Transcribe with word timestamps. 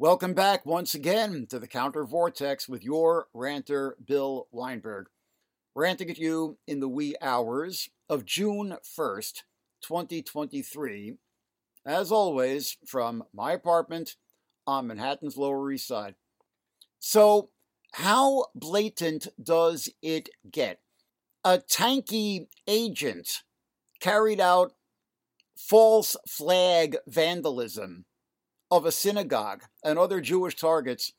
Welcome 0.00 0.32
back 0.32 0.64
once 0.64 0.94
again 0.94 1.48
to 1.50 1.58
the 1.58 1.66
Counter 1.66 2.04
Vortex 2.04 2.68
with 2.68 2.84
your 2.84 3.26
ranter, 3.34 3.96
Bill 4.06 4.46
Weinberg. 4.52 5.06
Ranting 5.74 6.08
at 6.08 6.18
you 6.18 6.56
in 6.68 6.78
the 6.78 6.88
wee 6.88 7.16
hours 7.20 7.90
of 8.08 8.24
June 8.24 8.76
1st, 8.96 9.42
2023, 9.82 11.16
as 11.84 12.12
always, 12.12 12.76
from 12.86 13.24
my 13.34 13.50
apartment 13.50 14.14
on 14.68 14.86
Manhattan's 14.86 15.36
Lower 15.36 15.68
East 15.72 15.88
Side. 15.88 16.14
So, 17.00 17.50
how 17.94 18.46
blatant 18.54 19.26
does 19.42 19.88
it 20.00 20.28
get? 20.48 20.78
A 21.44 21.58
tankie 21.58 22.46
agent 22.68 23.42
carried 23.98 24.40
out 24.40 24.74
false 25.56 26.16
flag 26.28 26.98
vandalism 27.08 28.04
of 28.70 28.84
a 28.84 28.92
synagogue 28.92 29.64
and 29.82 29.98
other 29.98 30.20
Jewish 30.20 30.56
targets 30.56 31.12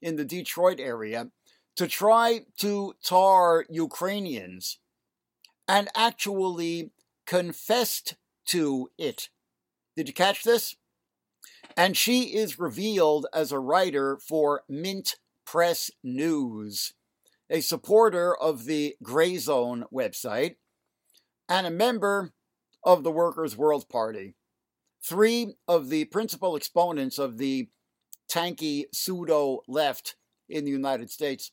in 0.00 0.16
the 0.16 0.24
Detroit 0.24 0.80
area 0.80 1.28
to 1.76 1.86
try 1.86 2.40
to 2.58 2.94
tar 3.02 3.64
Ukrainians 3.70 4.78
and 5.68 5.88
actually 5.96 6.90
confessed 7.26 8.16
to 8.46 8.90
it. 8.98 9.28
Did 9.96 10.08
you 10.08 10.14
catch 10.14 10.42
this? 10.42 10.76
And 11.76 11.96
she 11.96 12.34
is 12.34 12.58
revealed 12.58 13.26
as 13.32 13.52
a 13.52 13.58
writer 13.58 14.18
for 14.18 14.62
Mint 14.68 15.16
Press 15.46 15.90
News, 16.02 16.92
a 17.48 17.60
supporter 17.60 18.36
of 18.36 18.64
the 18.64 18.96
Gray 19.02 19.38
Zone 19.38 19.84
website, 19.92 20.56
and 21.48 21.66
a 21.66 21.70
member 21.70 22.32
of 22.84 23.02
the 23.02 23.10
Workers' 23.10 23.56
World 23.56 23.88
Party 23.88 24.34
three 25.04 25.54
of 25.66 25.88
the 25.88 26.04
principal 26.06 26.56
exponents 26.56 27.18
of 27.18 27.38
the 27.38 27.68
tankie 28.30 28.84
pseudo 28.92 29.60
left 29.68 30.16
in 30.48 30.64
the 30.64 30.70
United 30.70 31.10
States. 31.10 31.50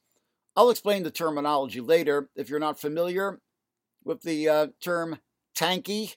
I'll 0.55 0.69
explain 0.69 1.03
the 1.03 1.11
terminology 1.11 1.81
later 1.81 2.29
if 2.35 2.49
you're 2.49 2.59
not 2.59 2.79
familiar 2.79 3.39
with 4.03 4.21
the 4.21 4.49
uh, 4.49 4.67
term 4.81 5.19
tankie. 5.55 6.15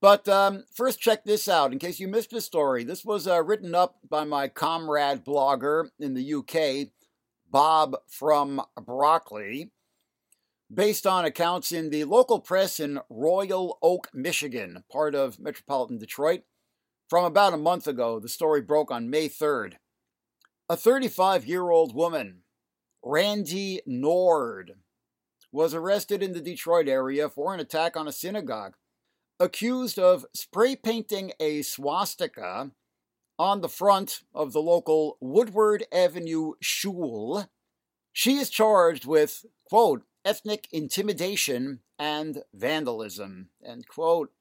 But 0.00 0.28
um, 0.28 0.64
first, 0.74 1.00
check 1.00 1.24
this 1.24 1.48
out 1.48 1.72
in 1.72 1.78
case 1.78 1.98
you 1.98 2.08
missed 2.08 2.30
this 2.30 2.44
story. 2.44 2.84
This 2.84 3.04
was 3.04 3.26
uh, 3.26 3.42
written 3.42 3.74
up 3.74 3.96
by 4.08 4.24
my 4.24 4.48
comrade 4.48 5.24
blogger 5.24 5.88
in 5.98 6.12
the 6.12 6.34
UK, 6.34 6.88
Bob 7.50 7.96
from 8.08 8.60
Brockley 8.84 9.70
based 10.74 11.06
on 11.06 11.24
accounts 11.24 11.72
in 11.72 11.90
the 11.90 12.04
local 12.04 12.40
press 12.40 12.80
in 12.80 13.00
Royal 13.08 13.78
Oak, 13.82 14.08
Michigan, 14.12 14.84
part 14.90 15.14
of 15.14 15.38
metropolitan 15.38 15.98
Detroit. 15.98 16.42
From 17.08 17.24
about 17.24 17.54
a 17.54 17.58
month 17.58 17.86
ago, 17.86 18.18
the 18.18 18.28
story 18.28 18.60
broke 18.60 18.90
on 18.90 19.10
May 19.10 19.28
3rd. 19.28 19.74
A 20.68 20.76
35 20.76 21.46
year 21.46 21.70
old 21.70 21.94
woman, 21.94 22.42
Randi 23.02 23.80
Nord, 23.86 24.72
was 25.52 25.74
arrested 25.74 26.22
in 26.22 26.32
the 26.32 26.40
Detroit 26.40 26.88
area 26.88 27.28
for 27.28 27.54
an 27.54 27.60
attack 27.60 27.96
on 27.96 28.08
a 28.08 28.12
synagogue, 28.12 28.74
accused 29.38 29.98
of 29.98 30.26
spray 30.34 30.74
painting 30.74 31.32
a 31.38 31.62
swastika 31.62 32.70
on 33.38 33.60
the 33.60 33.68
front 33.68 34.22
of 34.34 34.52
the 34.52 34.62
local 34.62 35.18
Woodward 35.20 35.84
Avenue 35.92 36.54
shul. 36.60 37.46
She 38.12 38.36
is 38.36 38.48
charged 38.48 39.04
with, 39.04 39.44
quote, 39.68 40.04
ethnic 40.24 40.68
intimidation 40.72 41.80
and 41.98 42.42
vandalism. 42.52 43.50
End 43.64 43.86
quote. 43.88 44.32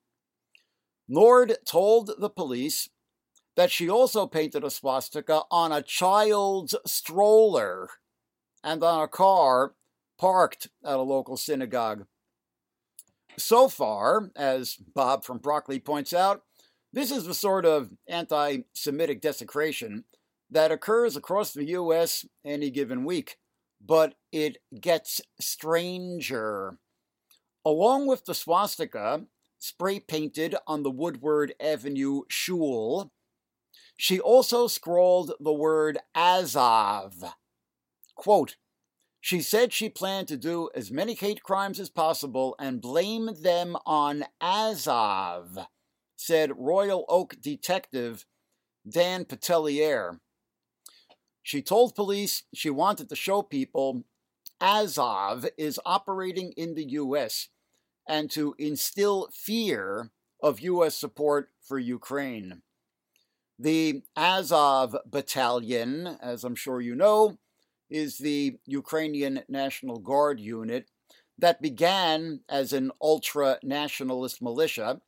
Nord 1.07 1.57
told 1.65 2.11
the 2.17 2.29
police 2.29 2.89
that 3.55 3.71
she 3.71 3.89
also 3.89 4.25
painted 4.25 4.63
a 4.63 4.69
swastika 4.69 5.43
on 5.51 5.71
a 5.71 5.81
child's 5.81 6.75
stroller 6.85 7.89
and 8.63 8.83
on 8.83 9.03
a 9.03 9.07
car 9.07 9.73
parked 10.17 10.69
at 10.83 10.95
a 10.95 11.01
local 11.01 11.37
synagogue. 11.37 12.05
So 13.37 13.67
far, 13.67 14.31
as 14.35 14.75
Bob 14.75 15.23
from 15.23 15.39
Brockley 15.39 15.79
points 15.79 16.13
out, 16.13 16.43
this 16.93 17.11
is 17.11 17.25
the 17.25 17.33
sort 17.33 17.65
of 17.65 17.91
anti 18.07 18.59
Semitic 18.73 19.21
desecration 19.21 20.05
that 20.49 20.71
occurs 20.71 21.15
across 21.15 21.51
the 21.51 21.65
U.S. 21.65 22.25
any 22.45 22.69
given 22.69 23.03
week 23.03 23.37
but 23.85 24.15
it 24.31 24.57
gets 24.79 25.21
stranger. 25.39 26.77
Along 27.65 28.07
with 28.07 28.25
the 28.25 28.33
swastika, 28.33 29.25
spray 29.59 29.99
painted 29.99 30.55
on 30.67 30.83
the 30.83 30.91
Woodward 30.91 31.53
Avenue 31.59 32.21
shul, 32.29 33.11
she 33.97 34.19
also 34.19 34.67
scrawled 34.67 35.33
the 35.39 35.53
word 35.53 35.99
Azov. 36.15 37.35
Quote, 38.15 38.57
she 39.21 39.41
said 39.41 39.71
she 39.71 39.87
planned 39.87 40.27
to 40.27 40.37
do 40.37 40.69
as 40.75 40.91
many 40.91 41.13
hate 41.13 41.43
crimes 41.43 41.79
as 41.79 41.89
possible 41.89 42.55
and 42.59 42.81
blame 42.81 43.29
them 43.41 43.77
on 43.85 44.25
Azov, 44.41 45.57
said 46.17 46.51
Royal 46.57 47.05
Oak 47.07 47.37
detective 47.39 48.25
Dan 48.87 49.23
Patelier. 49.23 50.19
She 51.43 51.61
told 51.61 51.93
police 51.93 52.43
she 52.53 52.69
wanted 52.69 53.09
to 53.09 53.15
show 53.15 53.41
people 53.41 54.05
Azov 54.61 55.45
is 55.57 55.79
operating 55.85 56.53
in 56.53 56.73
the 56.73 56.85
U.S. 56.91 57.49
and 58.07 58.31
to 58.31 58.55
instill 58.57 59.29
fear 59.33 60.11
of 60.41 60.61
U.S. 60.61 60.95
support 60.95 61.49
for 61.61 61.77
Ukraine. 61.77 62.61
The 63.59 64.03
Azov 64.15 64.95
Battalion, 65.05 66.17
as 66.21 66.45
I'm 66.45 66.55
sure 66.55 66.79
you 66.79 66.95
know, 66.95 67.37
is 67.89 68.17
the 68.17 68.57
Ukrainian 68.65 69.43
National 69.49 69.99
Guard 69.99 70.39
unit 70.39 70.89
that 71.37 71.61
began 71.61 72.39
as 72.47 72.71
an 72.71 72.91
ultra 73.01 73.59
nationalist 73.61 74.41
militia 74.41 75.01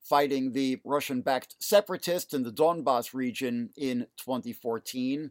fighting 0.00 0.52
the 0.52 0.80
Russian 0.84 1.22
backed 1.22 1.56
separatists 1.60 2.34
in 2.34 2.42
the 2.42 2.52
Donbass 2.52 3.14
region 3.14 3.70
in 3.76 4.06
2014 4.18 5.30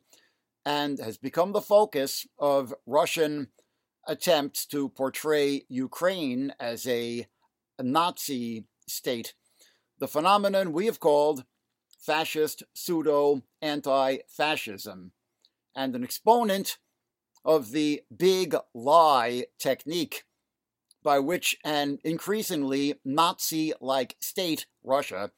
and 0.66 1.00
has 1.00 1.18
become 1.18 1.52
the 1.52 1.62
focus 1.62 2.28
of 2.38 2.74
Russian 2.86 3.48
attempts 4.08 4.66
to 4.68 4.90
portray 4.90 5.64
Ukraine 5.70 6.54
as 6.60 6.88
a, 6.88 7.28
Nazi 7.80 8.66
state. 8.88 9.34
The 10.00 10.08
phenomenon 10.08 10.72
we 10.72 10.86
have 10.86 11.00
called 11.00 11.46
fascist 12.00 12.62
pseudo 12.76 13.42
anti 13.60 14.18
fascism, 14.28 15.14
and 15.76 15.96
an 15.96 16.04
exponent 16.04 16.78
of 17.44 17.72
the 17.72 18.04
big 18.16 18.56
lie 18.76 19.46
technique 19.58 20.26
by 21.04 21.18
which 21.18 21.58
an 21.64 21.98
increasingly 22.04 22.96
Nazi 23.04 23.74
like 23.82 24.16
state, 24.20 24.68
Russia, 24.84 25.32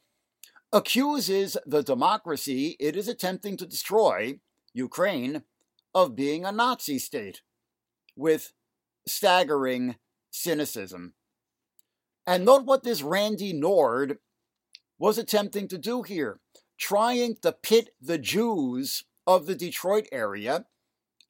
accuses 0.72 1.56
the 1.64 1.82
democracy 1.82 2.76
it 2.78 2.96
is 2.96 3.08
attempting 3.08 3.56
to 3.56 3.66
destroy 3.66 4.38
Ukraine 4.74 5.44
of 5.94 6.16
being 6.16 6.44
a 6.44 6.52
Nazi 6.52 6.98
state 6.98 7.40
with 8.16 8.52
staggering 9.06 9.96
cynicism. 10.30 11.14
And 12.26 12.44
note 12.44 12.64
what 12.64 12.82
this 12.82 13.02
Randi 13.02 13.52
Nord 13.52 14.18
was 14.98 15.18
attempting 15.18 15.68
to 15.68 15.78
do 15.78 16.02
here, 16.02 16.40
trying 16.78 17.36
to 17.42 17.52
pit 17.52 17.90
the 18.00 18.18
Jews 18.18 19.04
of 19.26 19.46
the 19.46 19.54
Detroit 19.54 20.08
area 20.10 20.66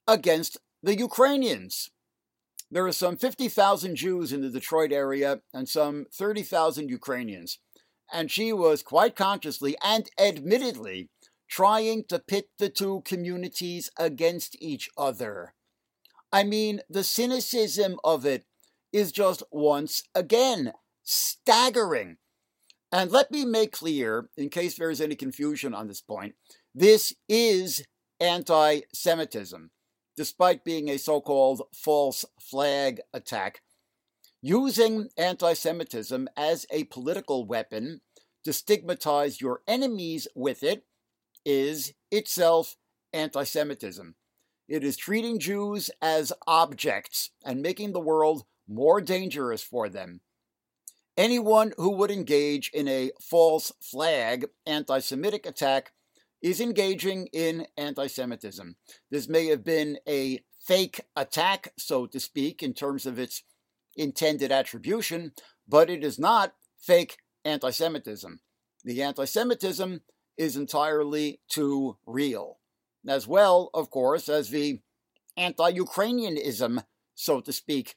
against 0.07 0.57
the 0.81 0.97
Ukrainians. 0.97 1.91
There 2.71 2.85
are 2.85 2.91
some 2.91 3.17
50,000 3.17 3.95
Jews 3.95 4.33
in 4.33 4.41
the 4.41 4.49
Detroit 4.49 4.91
area 4.91 5.41
and 5.53 5.69
some 5.69 6.05
30,000 6.11 6.89
Ukrainians. 6.89 7.59
And 8.11 8.31
she 8.31 8.53
was 8.53 8.83
quite 8.83 9.15
consciously 9.15 9.75
and 9.83 10.09
admittedly 10.19 11.09
trying 11.49 12.03
to 12.09 12.19
pit 12.19 12.49
the 12.57 12.69
two 12.69 13.01
communities 13.05 13.91
against 13.97 14.55
each 14.61 14.89
other. 14.97 15.53
I 16.31 16.43
mean, 16.43 16.81
the 16.89 17.03
cynicism 17.03 17.97
of 18.03 18.25
it 18.25 18.45
is 18.91 19.11
just 19.11 19.43
once 19.51 20.03
again 20.13 20.73
staggering. 21.03 22.17
And 22.91 23.11
let 23.11 23.31
me 23.31 23.45
make 23.45 23.73
clear, 23.73 24.29
in 24.37 24.49
case 24.49 24.77
there 24.77 24.89
is 24.89 25.01
any 25.01 25.15
confusion 25.15 25.73
on 25.73 25.87
this 25.87 26.01
point, 26.01 26.35
this 26.73 27.13
is 27.27 27.85
anti 28.19 28.81
Semitism, 28.93 29.71
despite 30.15 30.63
being 30.63 30.89
a 30.89 30.97
so 30.97 31.21
called 31.21 31.63
false 31.73 32.25
flag 32.39 33.01
attack. 33.13 33.61
Using 34.41 35.09
anti 35.17 35.53
Semitism 35.53 36.27
as 36.37 36.65
a 36.71 36.85
political 36.85 37.45
weapon 37.45 38.01
to 38.43 38.53
stigmatize 38.53 39.41
your 39.41 39.61
enemies 39.67 40.27
with 40.35 40.63
it 40.63 40.85
is 41.45 41.93
itself 42.11 42.75
anti 43.13 43.43
Semitism. 43.43 44.15
It 44.67 44.83
is 44.83 44.97
treating 44.97 45.39
Jews 45.39 45.91
as 46.01 46.33
objects 46.47 47.29
and 47.43 47.61
making 47.61 47.93
the 47.93 47.99
world 47.99 48.45
more 48.67 48.99
dangerous 48.99 49.61
for 49.61 49.89
them. 49.89 50.21
Anyone 51.17 51.73
who 51.77 51.91
would 51.91 52.11
engage 52.11 52.71
in 52.73 52.87
a 52.87 53.11
false 53.21 53.71
flag 53.79 54.47
anti 54.65 54.99
Semitic 54.99 55.45
attack 55.45 55.91
is 56.41 56.59
engaging 56.59 57.27
in 57.31 57.67
anti 57.77 58.07
Semitism. 58.07 58.75
This 59.09 59.29
may 59.29 59.47
have 59.47 59.63
been 59.63 59.97
a 60.07 60.41
fake 60.59 61.01
attack, 61.15 61.71
so 61.77 62.05
to 62.07 62.19
speak, 62.19 62.61
in 62.61 62.73
terms 62.73 63.05
of 63.05 63.17
its 63.17 63.43
intended 63.95 64.51
attribution, 64.51 65.31
but 65.67 65.89
it 65.89 66.03
is 66.03 66.19
not 66.19 66.53
fake 66.77 67.17
anti 67.45 67.69
Semitism. 67.69 68.41
The 68.83 69.01
anti 69.01 69.25
Semitism 69.25 70.01
is 70.37 70.55
entirely 70.55 71.39
too 71.49 71.97
real, 72.05 72.59
as 73.07 73.27
well, 73.27 73.69
of 73.73 73.89
course, 73.89 74.29
as 74.29 74.49
the 74.49 74.79
anti 75.37 75.69
Ukrainianism, 75.69 76.83
so 77.13 77.41
to 77.41 77.53
speak. 77.53 77.95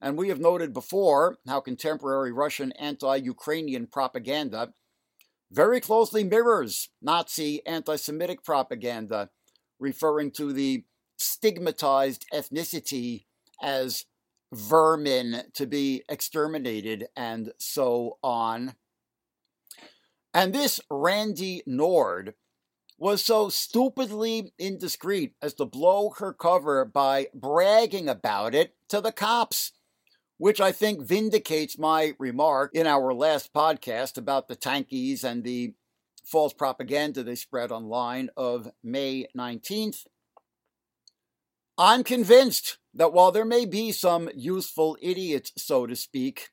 And 0.00 0.16
we 0.16 0.28
have 0.28 0.40
noted 0.40 0.72
before 0.72 1.38
how 1.46 1.60
contemporary 1.60 2.32
Russian 2.32 2.72
anti 2.72 3.16
Ukrainian 3.16 3.86
propaganda 3.86 4.72
very 5.50 5.80
closely 5.80 6.24
mirrors 6.24 6.90
Nazi 7.00 7.64
anti 7.66 7.96
Semitic 7.96 8.44
propaganda, 8.44 9.30
referring 9.78 10.30
to 10.32 10.52
the 10.52 10.84
stigmatized 11.16 12.26
ethnicity 12.32 13.24
as 13.62 14.04
vermin 14.52 15.42
to 15.54 15.66
be 15.66 16.02
exterminated 16.08 17.06
and 17.16 17.52
so 17.58 18.18
on. 18.22 18.74
And 20.38 20.52
this 20.52 20.78
Randi 20.88 21.64
Nord 21.66 22.34
was 22.96 23.24
so 23.24 23.48
stupidly 23.48 24.52
indiscreet 24.56 25.34
as 25.42 25.52
to 25.54 25.64
blow 25.64 26.10
her 26.18 26.32
cover 26.32 26.84
by 26.84 27.26
bragging 27.34 28.08
about 28.08 28.54
it 28.54 28.76
to 28.90 29.00
the 29.00 29.10
cops, 29.10 29.72
which 30.36 30.60
I 30.60 30.70
think 30.70 31.02
vindicates 31.02 31.76
my 31.76 32.12
remark 32.20 32.70
in 32.72 32.86
our 32.86 33.12
last 33.12 33.52
podcast 33.52 34.16
about 34.16 34.46
the 34.46 34.54
tankies 34.54 35.24
and 35.24 35.42
the 35.42 35.74
false 36.24 36.52
propaganda 36.52 37.24
they 37.24 37.34
spread 37.34 37.72
online 37.72 38.30
of 38.36 38.70
May 38.80 39.26
19th. 39.36 40.06
I'm 41.76 42.04
convinced 42.04 42.78
that 42.94 43.12
while 43.12 43.32
there 43.32 43.44
may 43.44 43.66
be 43.66 43.90
some 43.90 44.30
useful 44.36 44.96
idiots, 45.02 45.50
so 45.56 45.84
to 45.84 45.96
speak, 45.96 46.50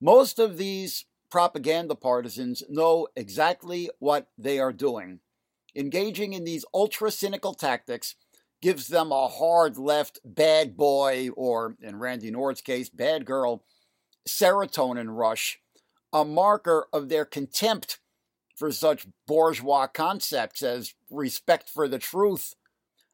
most 0.00 0.38
of 0.38 0.56
these 0.56 1.04
propaganda 1.30 1.94
partisans 1.94 2.62
know 2.68 3.08
exactly 3.16 3.90
what 3.98 4.28
they 4.36 4.58
are 4.58 4.72
doing. 4.72 5.20
Engaging 5.74 6.32
in 6.32 6.44
these 6.44 6.64
ultra 6.74 7.10
cynical 7.10 7.54
tactics 7.54 8.16
gives 8.60 8.88
them 8.88 9.12
a 9.12 9.28
hard 9.28 9.78
left 9.78 10.20
bad 10.24 10.76
boy, 10.76 11.30
or 11.36 11.76
in 11.80 11.96
Randi 11.96 12.30
Nord's 12.30 12.60
case, 12.60 12.88
bad 12.88 13.24
girl, 13.24 13.64
serotonin 14.28 15.16
rush, 15.16 15.60
a 16.12 16.24
marker 16.24 16.86
of 16.92 17.08
their 17.08 17.24
contempt 17.24 18.00
for 18.56 18.70
such 18.70 19.06
bourgeois 19.26 19.86
concepts 19.86 20.62
as 20.62 20.94
respect 21.10 21.70
for 21.70 21.88
the 21.88 21.98
truth. 21.98 22.54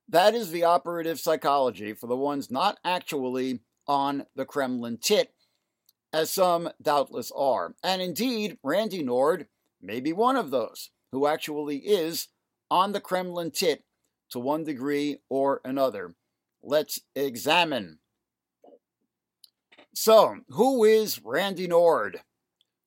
That 0.08 0.34
is 0.34 0.50
the 0.50 0.64
operative 0.64 1.20
psychology 1.20 1.92
for 1.92 2.06
the 2.08 2.16
ones 2.16 2.50
not 2.50 2.78
actually 2.84 3.60
on 3.86 4.26
the 4.34 4.44
Kremlin 4.44 4.98
tit, 5.00 5.32
as 6.16 6.30
some 6.30 6.70
doubtless 6.80 7.30
are. 7.36 7.74
And 7.82 8.00
indeed, 8.00 8.56
Randi 8.62 9.02
Nord 9.02 9.48
may 9.82 10.00
be 10.00 10.14
one 10.14 10.36
of 10.36 10.50
those 10.50 10.88
who 11.12 11.26
actually 11.26 11.76
is 11.76 12.28
on 12.70 12.92
the 12.92 13.02
Kremlin 13.02 13.50
tit 13.50 13.84
to 14.30 14.38
one 14.38 14.64
degree 14.64 15.18
or 15.28 15.60
another. 15.62 16.14
Let's 16.62 17.00
examine. 17.14 17.98
So, 19.94 20.38
who 20.48 20.84
is 20.84 21.20
Randi 21.22 21.66
Nord? 21.66 22.22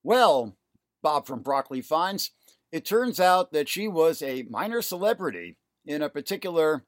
Well, 0.02 0.56
Bob 1.00 1.28
from 1.28 1.40
Brockley 1.40 1.82
finds 1.82 2.32
it 2.72 2.84
turns 2.84 3.20
out 3.20 3.52
that 3.52 3.68
she 3.68 3.86
was 3.86 4.22
a 4.22 4.46
minor 4.50 4.82
celebrity 4.82 5.56
in 5.86 6.02
a 6.02 6.08
particular 6.08 6.84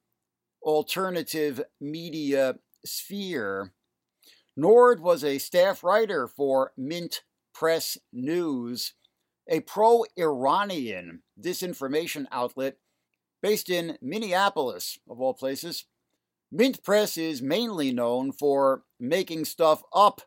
alternative 0.61 1.63
media 1.81 2.57
sphere. 2.85 3.73
Nord 4.57 5.01
was 5.01 5.25
a 5.25 5.39
staff 5.39 5.83
writer 5.83 6.27
for 6.27 6.73
Mint 6.77 7.23
Press 7.55 7.97
News, 8.13 8.95
a 9.49 9.61
pro 9.61 10.05
Iranian 10.19 11.23
disinformation 11.41 12.27
outlet 12.31 12.77
based 13.41 13.71
in 13.71 13.99
Minneapolis, 14.03 14.99
of 15.09 15.21
all 15.21 15.35
places. 15.35 15.87
Mint 16.51 16.83
Press 16.83 17.17
is 17.17 17.41
mainly 17.41 17.93
known 17.93 18.31
for 18.31 18.83
making 19.01 19.47
stuff 19.47 19.83
up, 19.95 20.21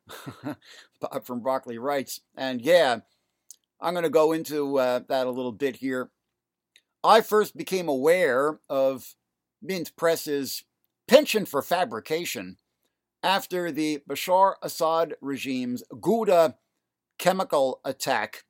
Bob 0.99 1.25
from 1.25 1.41
Brockley 1.41 1.77
writes. 1.77 2.21
And 2.35 2.61
yeah, 2.61 3.01
I'm 3.79 3.93
going 3.93 4.03
to 4.03 4.09
go 4.09 4.31
into 4.31 4.79
uh, 4.79 5.01
that 5.07 5.27
a 5.27 5.31
little 5.31 5.51
bit 5.51 5.77
here. 5.77 6.09
I 7.03 7.21
first 7.21 7.55
became 7.55 7.87
aware 7.87 8.59
of 8.67 9.13
Mint 9.61 9.95
Press's 9.95 10.63
penchant 11.07 11.47
for 11.47 11.61
fabrication 11.61 12.57
after 13.25 13.71
the 13.71 14.03
Bashar 14.07 14.53
Assad 14.61 15.15
regime's 15.19 15.83
Ghouta 15.91 16.57
chemical 17.17 17.81
attack 17.83 18.43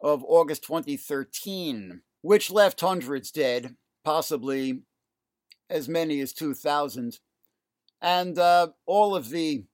of 0.00 0.24
August 0.26 0.62
2013, 0.64 2.00
which 2.22 2.50
left 2.50 2.80
hundreds 2.80 3.30
dead 3.30 3.76
possibly 4.06 4.80
as 5.68 5.90
many 5.90 6.20
as 6.20 6.32
2,000. 6.32 7.18
And 8.00 8.38
uh, 8.38 8.68
all 8.86 9.14
of 9.14 9.28
the 9.28 9.64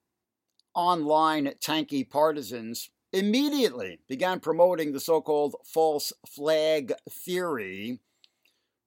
online 0.74 1.52
tankie 1.64 2.10
partisans 2.10 2.90
immediately 3.12 4.00
began 4.08 4.40
promoting 4.40 4.90
the 4.90 4.98
so 4.98 5.20
called 5.20 5.54
false 5.64 6.12
flag 6.26 6.92
theory 7.08 8.00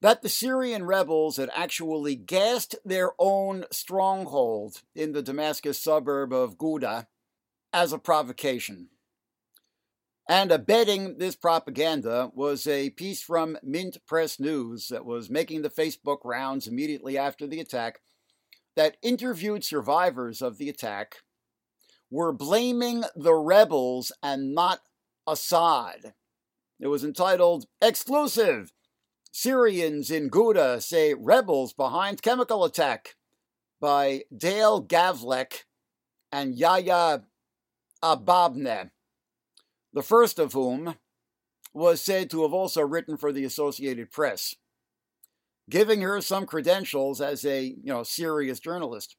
that 0.02 0.22
the 0.22 0.30
Syrian 0.30 0.86
rebels 0.86 1.38
had 1.38 1.50
actually 1.56 2.16
gassed 2.16 2.76
their 2.86 3.12
own 3.18 3.66
stronghold 3.72 4.82
in 4.96 5.14
the 5.14 5.24
Damascus 5.24 5.82
suburb 5.82 6.32
of 6.32 6.58
Ghouta 6.58 7.08
as 7.74 7.92
a 7.92 7.98
provocation. 7.98 8.90
And 10.30 10.52
abetting 10.52 11.18
this 11.18 11.36
propaganda 11.36 12.32
was 12.34 12.68
a 12.68 12.90
piece 12.92 13.22
from 13.22 13.58
Mint 13.64 13.98
Press 14.06 14.40
News 14.40 14.90
that 14.90 15.06
was 15.06 15.30
making 15.30 15.62
the 15.62 15.70
Facebook 15.70 16.20
rounds 16.26 16.68
immediately 16.68 17.18
after 17.18 17.48
the 17.48 17.62
attack 17.62 18.02
that 18.76 18.98
interviewed 19.02 19.64
survivors 19.64 20.42
of 20.42 20.58
the 20.58 20.70
attack 20.70 21.18
were 22.12 22.34
blaming 22.34 23.04
the 23.16 23.34
rebels 23.34 24.12
and 24.22 24.54
not 24.54 24.82
Assad. 25.26 26.14
It 26.80 26.88
was 26.88 27.04
entitled 27.04 27.66
Exclusive 27.82 28.72
Syrians 29.40 30.10
in 30.10 30.32
Ghouta 30.32 30.82
say 30.82 31.14
rebels 31.14 31.72
behind 31.72 32.24
chemical 32.24 32.64
attack 32.64 33.18
by 33.80 34.24
Dale 34.36 34.84
Gavlak 34.84 35.66
and 36.32 36.56
Yahya 36.56 37.22
Ababneh 38.04 38.90
the 39.94 40.02
first 40.02 40.40
of 40.40 40.54
whom 40.54 40.96
was 41.72 42.02
said 42.02 42.32
to 42.32 42.42
have 42.42 42.52
also 42.52 42.82
written 42.82 43.16
for 43.16 43.32
the 43.32 43.44
Associated 43.44 44.10
Press, 44.10 44.56
giving 45.70 46.02
her 46.02 46.20
some 46.20 46.48
credentials 46.48 47.22
as 47.22 47.46
a 47.46 47.62
you 47.62 47.94
know 47.94 48.02
serious 48.02 48.60
journalist. 48.60 49.18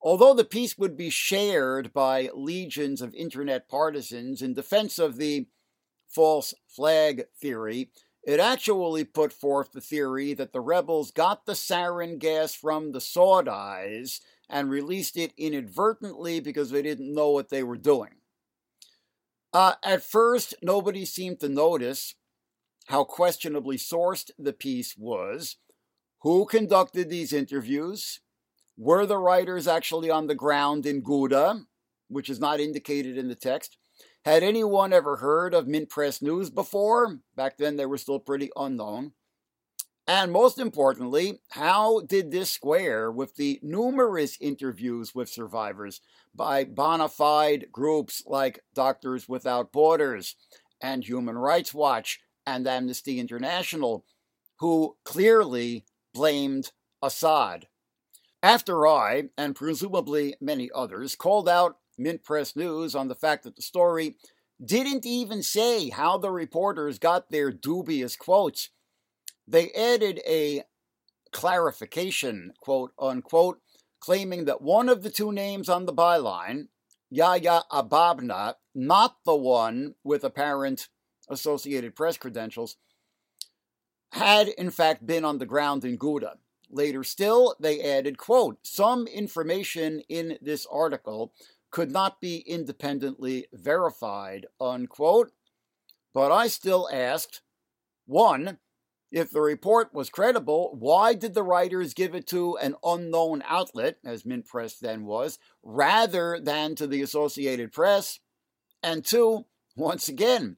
Although 0.00 0.32
the 0.32 0.46
piece 0.46 0.78
would 0.78 0.96
be 0.96 1.10
shared 1.10 1.92
by 1.92 2.30
legions 2.32 3.02
of 3.02 3.14
internet 3.14 3.68
partisans 3.68 4.40
in 4.40 4.54
defense 4.54 4.98
of 4.98 5.18
the 5.18 5.46
false 6.08 6.54
flag 6.66 7.24
theory, 7.38 7.90
it 8.26 8.40
actually 8.40 9.04
put 9.04 9.32
forth 9.32 9.70
the 9.70 9.80
theory 9.80 10.34
that 10.34 10.52
the 10.52 10.60
rebels 10.60 11.12
got 11.12 11.46
the 11.46 11.52
sarin 11.52 12.18
gas 12.18 12.52
from 12.52 12.90
the 12.90 12.98
Saudis 12.98 14.20
and 14.50 14.68
released 14.68 15.16
it 15.16 15.32
inadvertently 15.38 16.40
because 16.40 16.70
they 16.70 16.82
didn't 16.82 17.14
know 17.14 17.30
what 17.30 17.50
they 17.50 17.62
were 17.62 17.76
doing. 17.76 18.16
Uh, 19.52 19.74
at 19.84 20.02
first, 20.02 20.54
nobody 20.60 21.04
seemed 21.04 21.38
to 21.40 21.48
notice 21.48 22.14
how 22.88 23.04
questionably 23.04 23.76
sourced 23.76 24.30
the 24.36 24.52
piece 24.52 24.96
was. 24.98 25.56
Who 26.22 26.46
conducted 26.46 27.08
these 27.08 27.32
interviews? 27.32 28.20
Were 28.76 29.06
the 29.06 29.18
writers 29.18 29.68
actually 29.68 30.10
on 30.10 30.26
the 30.26 30.34
ground 30.34 30.84
in 30.84 31.00
Ghouta, 31.00 31.64
which 32.08 32.28
is 32.28 32.40
not 32.40 32.60
indicated 32.60 33.16
in 33.16 33.28
the 33.28 33.36
text? 33.36 33.78
Had 34.26 34.42
anyone 34.42 34.92
ever 34.92 35.18
heard 35.18 35.54
of 35.54 35.68
Mint 35.68 35.88
Press 35.88 36.20
News 36.20 36.50
before? 36.50 37.20
Back 37.36 37.58
then, 37.58 37.76
they 37.76 37.86
were 37.86 37.96
still 37.96 38.18
pretty 38.18 38.50
unknown. 38.56 39.12
And 40.08 40.32
most 40.32 40.58
importantly, 40.58 41.38
how 41.50 42.00
did 42.00 42.32
this 42.32 42.50
square 42.50 43.12
with 43.12 43.36
the 43.36 43.60
numerous 43.62 44.36
interviews 44.40 45.14
with 45.14 45.28
survivors 45.28 46.00
by 46.34 46.64
bona 46.64 47.08
fide 47.08 47.66
groups 47.70 48.24
like 48.26 48.64
Doctors 48.74 49.28
Without 49.28 49.70
Borders 49.70 50.34
and 50.82 51.04
Human 51.04 51.38
Rights 51.38 51.72
Watch 51.72 52.18
and 52.44 52.66
Amnesty 52.66 53.20
International, 53.20 54.04
who 54.58 54.96
clearly 55.04 55.84
blamed 56.12 56.72
Assad? 57.00 57.68
After 58.42 58.88
I, 58.88 59.28
and 59.38 59.54
presumably 59.54 60.34
many 60.40 60.68
others, 60.74 61.14
called 61.14 61.48
out 61.48 61.76
Mint 61.98 62.24
Press 62.24 62.56
News 62.56 62.94
on 62.94 63.08
the 63.08 63.14
fact 63.14 63.44
that 63.44 63.56
the 63.56 63.62
story 63.62 64.16
didn't 64.64 65.04
even 65.04 65.42
say 65.42 65.90
how 65.90 66.16
the 66.18 66.30
reporters 66.30 66.98
got 66.98 67.30
their 67.30 67.50
dubious 67.50 68.16
quotes 68.16 68.70
they 69.46 69.70
added 69.72 70.20
a 70.26 70.64
clarification, 71.32 72.52
quote 72.60 72.92
unquote, 72.98 73.60
claiming 74.00 74.44
that 74.46 74.62
one 74.62 74.88
of 74.88 75.02
the 75.02 75.10
two 75.10 75.32
names 75.32 75.68
on 75.68 75.86
the 75.86 75.92
byline, 75.92 76.68
Yahya 77.10 77.62
Ababneh, 77.70 78.54
not 78.74 79.18
the 79.24 79.36
one 79.36 79.94
with 80.02 80.24
apparent 80.24 80.88
Associated 81.28 81.94
Press 81.94 82.16
credentials, 82.16 82.76
had 84.12 84.48
in 84.48 84.70
fact 84.70 85.06
been 85.06 85.24
on 85.24 85.38
the 85.38 85.46
ground 85.46 85.84
in 85.84 85.98
Ghouta. 85.98 86.38
Later 86.68 87.04
still, 87.04 87.54
they 87.60 87.80
added, 87.80 88.18
quote, 88.18 88.58
some 88.64 89.06
information 89.06 90.02
in 90.08 90.38
this 90.42 90.66
article 90.70 91.32
could 91.76 91.92
not 91.92 92.22
be 92.22 92.38
independently 92.38 93.46
verified, 93.52 94.46
unquote. 94.58 95.32
But 96.14 96.32
I 96.32 96.46
still 96.46 96.88
asked, 96.90 97.42
one, 98.06 98.56
if 99.12 99.30
the 99.30 99.42
report 99.42 99.92
was 99.92 100.08
credible, 100.08 100.74
why 100.78 101.12
did 101.12 101.34
the 101.34 101.42
writers 101.42 101.92
give 101.92 102.14
it 102.14 102.26
to 102.28 102.56
an 102.56 102.76
unknown 102.82 103.42
outlet, 103.46 103.98
as 104.06 104.24
Mint 104.24 104.46
Press 104.46 104.78
then 104.78 105.04
was, 105.04 105.38
rather 105.62 106.40
than 106.42 106.76
to 106.76 106.86
the 106.86 107.02
Associated 107.02 107.72
Press? 107.72 108.20
And 108.82 109.04
two, 109.04 109.44
once 109.76 110.08
again, 110.08 110.56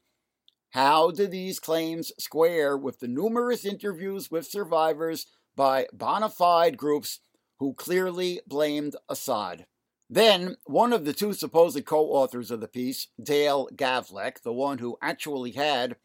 how 0.71 1.11
do 1.11 1.27
these 1.27 1.59
claims 1.59 2.13
square 2.21 2.79
with 2.79 3.01
the 3.01 3.09
numerous 3.09 3.65
interviews 3.65 4.31
with 4.31 4.47
survivors 4.47 5.27
by 5.57 5.89
bona 5.93 6.29
fide 6.29 6.77
groups 6.77 7.19
who 7.59 7.75
clearly 7.75 8.41
blamed 8.47 8.95
Assad? 9.09 9.67
Then, 10.11 10.57
one 10.65 10.93
of 10.93 11.05
the 11.05 11.13
two 11.13 11.35
supposed 11.35 11.85
co 11.85 12.07
authors 12.07 12.51
of 12.51 12.61
the 12.61 12.69
piece, 12.69 13.09
Dale 13.23 13.69
Gavlak, 13.75 14.43
the 14.43 14.53
one 14.53 14.79
who 14.79 14.97
actually 15.03 15.53
had 15.53 15.97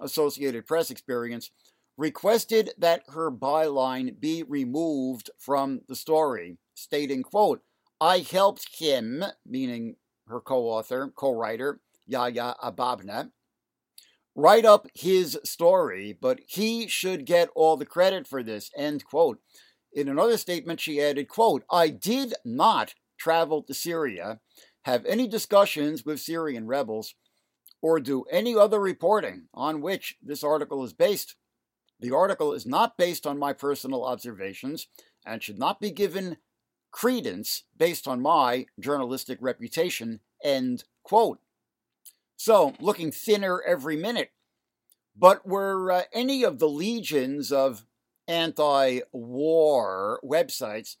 Associated 0.00 0.66
Press 0.66 0.90
experience, 0.90 1.50
requested 1.96 2.70
that 2.78 3.02
her 3.08 3.30
byline 3.30 4.20
be 4.20 4.42
removed 4.42 5.30
from 5.38 5.80
the 5.88 5.96
story, 5.96 6.58
stating, 6.74 7.22
quote, 7.22 7.62
I 8.00 8.18
helped 8.18 8.78
him, 8.78 9.24
meaning 9.44 9.96
her 10.28 10.40
co-author, 10.40 11.12
co-writer, 11.16 11.80
Yahya 12.06 12.54
Ababneh, 12.62 13.30
write 14.36 14.64
up 14.64 14.86
his 14.94 15.38
story, 15.42 16.16
but 16.18 16.38
he 16.46 16.86
should 16.86 17.24
get 17.24 17.48
all 17.56 17.76
the 17.76 17.86
credit 17.86 18.28
for 18.28 18.42
this, 18.42 18.70
end 18.76 19.04
quote. 19.04 19.40
In 19.92 20.08
another 20.08 20.36
statement, 20.36 20.80
she 20.80 21.02
added, 21.02 21.28
quote, 21.28 21.64
I 21.70 21.88
did 21.88 22.34
not 22.44 22.94
travel 23.18 23.62
to 23.64 23.74
Syria, 23.74 24.40
have 24.82 25.04
any 25.04 25.26
discussions 25.26 26.04
with 26.04 26.20
Syrian 26.20 26.66
rebels, 26.66 27.14
or 27.82 28.00
do 28.00 28.24
any 28.30 28.56
other 28.56 28.80
reporting 28.80 29.48
on 29.54 29.80
which 29.80 30.16
this 30.22 30.42
article 30.42 30.84
is 30.84 30.92
based. 30.92 31.36
The 32.00 32.14
article 32.14 32.52
is 32.52 32.66
not 32.66 32.96
based 32.96 33.26
on 33.26 33.38
my 33.38 33.52
personal 33.52 34.04
observations 34.04 34.88
and 35.26 35.42
should 35.42 35.58
not 35.58 35.80
be 35.80 35.90
given 35.90 36.38
credence 36.90 37.64
based 37.76 38.08
on 38.08 38.22
my 38.22 38.66
journalistic 38.80 39.38
reputation. 39.40 40.20
End 40.42 40.84
quote. 41.02 41.38
So, 42.36 42.74
looking 42.80 43.10
thinner 43.10 43.60
every 43.62 43.96
minute. 43.96 44.30
But 45.16 45.46
were 45.46 45.90
uh, 45.90 46.02
any 46.12 46.44
of 46.44 46.60
the 46.60 46.68
legions 46.68 47.50
of 47.50 47.84
anti 48.28 49.00
war 49.10 50.20
websites 50.24 50.96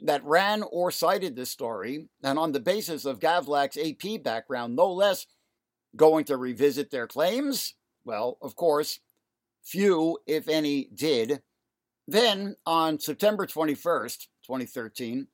that 0.00 0.24
ran 0.24 0.62
or 0.62 0.90
cited 0.90 1.36
this 1.36 1.50
story, 1.50 2.08
and 2.22 2.38
on 2.38 2.52
the 2.52 2.60
basis 2.60 3.04
of 3.04 3.20
Gavlak's 3.20 3.76
AP 3.76 4.22
background, 4.22 4.76
no 4.76 4.92
less, 4.92 5.26
going 5.96 6.24
to 6.26 6.36
revisit 6.36 6.90
their 6.90 7.06
claims? 7.06 7.74
Well, 8.04 8.38
of 8.40 8.54
course, 8.54 9.00
Few, 9.68 10.18
if 10.26 10.48
any, 10.48 10.88
did. 10.94 11.42
Then, 12.06 12.56
on 12.64 12.98
September 12.98 13.46
21st, 13.46 14.28
2013, 14.46 15.26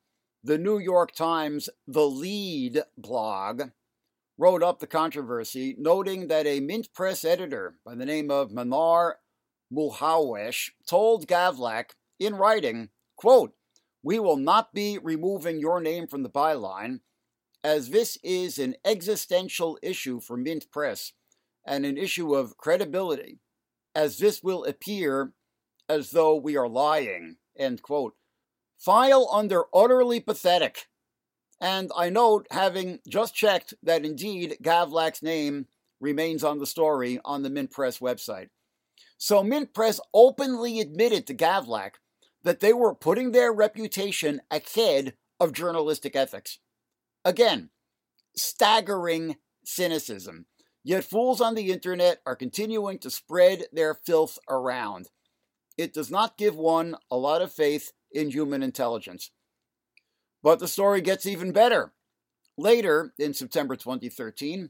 the 0.42 0.58
New 0.58 0.80
York 0.80 1.12
Times 1.12 1.68
The 1.86 2.04
Lead 2.04 2.82
blog 2.98 3.70
wrote 4.36 4.64
up 4.64 4.80
the 4.80 4.88
controversy, 4.88 5.76
noting 5.78 6.26
that 6.26 6.46
a 6.46 6.58
Mint 6.58 6.88
Press 6.92 7.24
editor 7.24 7.76
by 7.84 7.94
the 7.94 8.04
name 8.04 8.28
of 8.28 8.50
Manar 8.50 9.18
Muhawesh 9.72 10.70
told 10.84 11.28
Gavlak 11.28 11.90
in 12.18 12.34
writing, 12.34 12.88
quote, 13.14 13.54
We 14.04 14.18
will 14.18 14.36
not 14.36 14.74
be 14.74 14.98
removing 15.02 15.58
your 15.58 15.80
name 15.80 16.06
from 16.06 16.22
the 16.22 16.28
byline, 16.28 17.00
as 17.64 17.88
this 17.88 18.18
is 18.22 18.58
an 18.58 18.76
existential 18.84 19.78
issue 19.82 20.20
for 20.20 20.36
Mint 20.36 20.70
Press 20.70 21.14
and 21.66 21.86
an 21.86 21.96
issue 21.96 22.34
of 22.34 22.58
credibility 22.58 23.38
as 23.94 24.18
this 24.18 24.42
will 24.42 24.64
appear 24.64 25.32
as 25.88 26.10
though 26.10 26.36
we 26.36 26.54
are 26.54 26.68
lying. 26.68 27.36
End 27.58 27.80
quote. 27.80 28.14
File 28.76 29.26
under 29.32 29.64
utterly 29.72 30.20
pathetic. 30.20 30.86
And 31.58 31.90
I 31.96 32.10
note, 32.10 32.46
having 32.50 32.98
just 33.08 33.34
checked, 33.34 33.72
that 33.82 34.04
indeed 34.04 34.58
Gavlak's 34.62 35.22
name 35.22 35.66
remains 35.98 36.44
on 36.44 36.58
the 36.58 36.66
story 36.66 37.20
on 37.24 37.42
the 37.42 37.48
Mint 37.48 37.70
Press 37.70 38.00
website. 38.00 38.48
So 39.16 39.42
Mint 39.42 39.72
Press 39.72 39.98
openly 40.12 40.80
admitted 40.80 41.26
to 41.28 41.34
Gavlak 41.34 41.92
that 42.44 42.60
they 42.60 42.72
were 42.72 42.94
putting 42.94 43.32
their 43.32 43.52
reputation 43.52 44.40
ahead 44.50 45.14
of 45.40 45.52
journalistic 45.52 46.14
ethics. 46.14 46.58
Again, 47.24 47.70
staggering 48.36 49.36
cynicism. 49.64 50.46
Yet 50.84 51.04
fools 51.04 51.40
on 51.40 51.54
the 51.54 51.72
internet 51.72 52.20
are 52.26 52.36
continuing 52.36 52.98
to 52.98 53.10
spread 53.10 53.64
their 53.72 53.94
filth 53.94 54.38
around. 54.48 55.08
It 55.78 55.94
does 55.94 56.10
not 56.10 56.36
give 56.36 56.54
one 56.54 56.96
a 57.10 57.16
lot 57.16 57.40
of 57.40 57.52
faith 57.52 57.92
in 58.12 58.30
human 58.30 58.62
intelligence. 58.62 59.30
But 60.42 60.58
the 60.58 60.68
story 60.68 61.00
gets 61.00 61.24
even 61.24 61.52
better. 61.52 61.94
Later, 62.58 63.14
in 63.18 63.32
September 63.32 63.74
2013, 63.74 64.68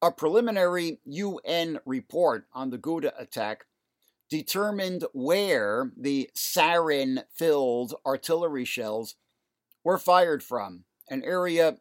a 0.00 0.12
preliminary 0.12 1.00
UN 1.04 1.80
report 1.84 2.46
on 2.52 2.70
the 2.70 2.78
Ghouta 2.78 3.12
attack 3.18 3.66
determined 4.28 5.04
where 5.12 5.92
the 5.96 6.30
sarin 6.36 7.24
filled 7.34 7.94
artillery 8.06 8.64
shells 8.64 9.16
were 9.84 9.98
fired 9.98 10.42
from, 10.42 10.84
an 11.08 11.22
area 11.24 11.78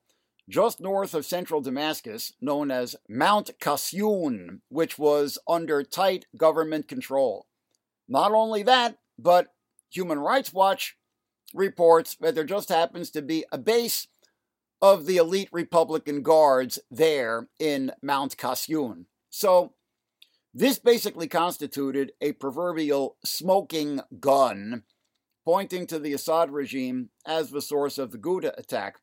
just 0.50 0.80
north 0.80 1.14
of 1.14 1.26
central 1.26 1.62
Damascus, 1.62 2.32
known 2.40 2.72
as 2.72 2.96
Mount 3.10 3.52
Kasyoun, 3.60 4.62
which 4.70 4.98
was 4.98 5.38
under 5.48 5.84
tight 5.84 6.26
government 6.38 6.88
control. 6.88 7.48
Not 8.08 8.32
only 8.32 8.64
that, 8.64 8.98
but 9.20 9.48
Human 9.90 10.20
Rights 10.20 10.54
Watch 10.54 10.98
reports 11.54 12.16
that 12.22 12.36
there 12.36 12.46
just 12.46 12.70
happens 12.70 13.12
to 13.12 13.22
be 13.22 13.46
a 13.52 13.58
base 13.58 14.08
of 14.82 15.06
the 15.06 15.18
elite 15.18 15.50
Republican 15.52 16.22
guards 16.22 16.80
there 16.90 17.50
in 17.60 17.92
Mount 18.02 18.38
Kasyoun. 18.38 19.06
So, 19.30 19.74
this 20.58 20.80
basically 20.80 21.28
constituted 21.28 22.14
a 22.20 22.32
proverbial 22.32 23.16
smoking 23.24 24.02
gun 24.20 24.82
pointing 25.46 25.86
to 25.86 26.00
the 26.00 26.14
Assad 26.14 26.50
regime 26.50 27.10
as 27.28 27.52
the 27.52 27.62
source 27.62 28.00
of 28.00 28.12
the 28.12 28.18
Ghouta 28.18 28.58
attack 28.58 28.98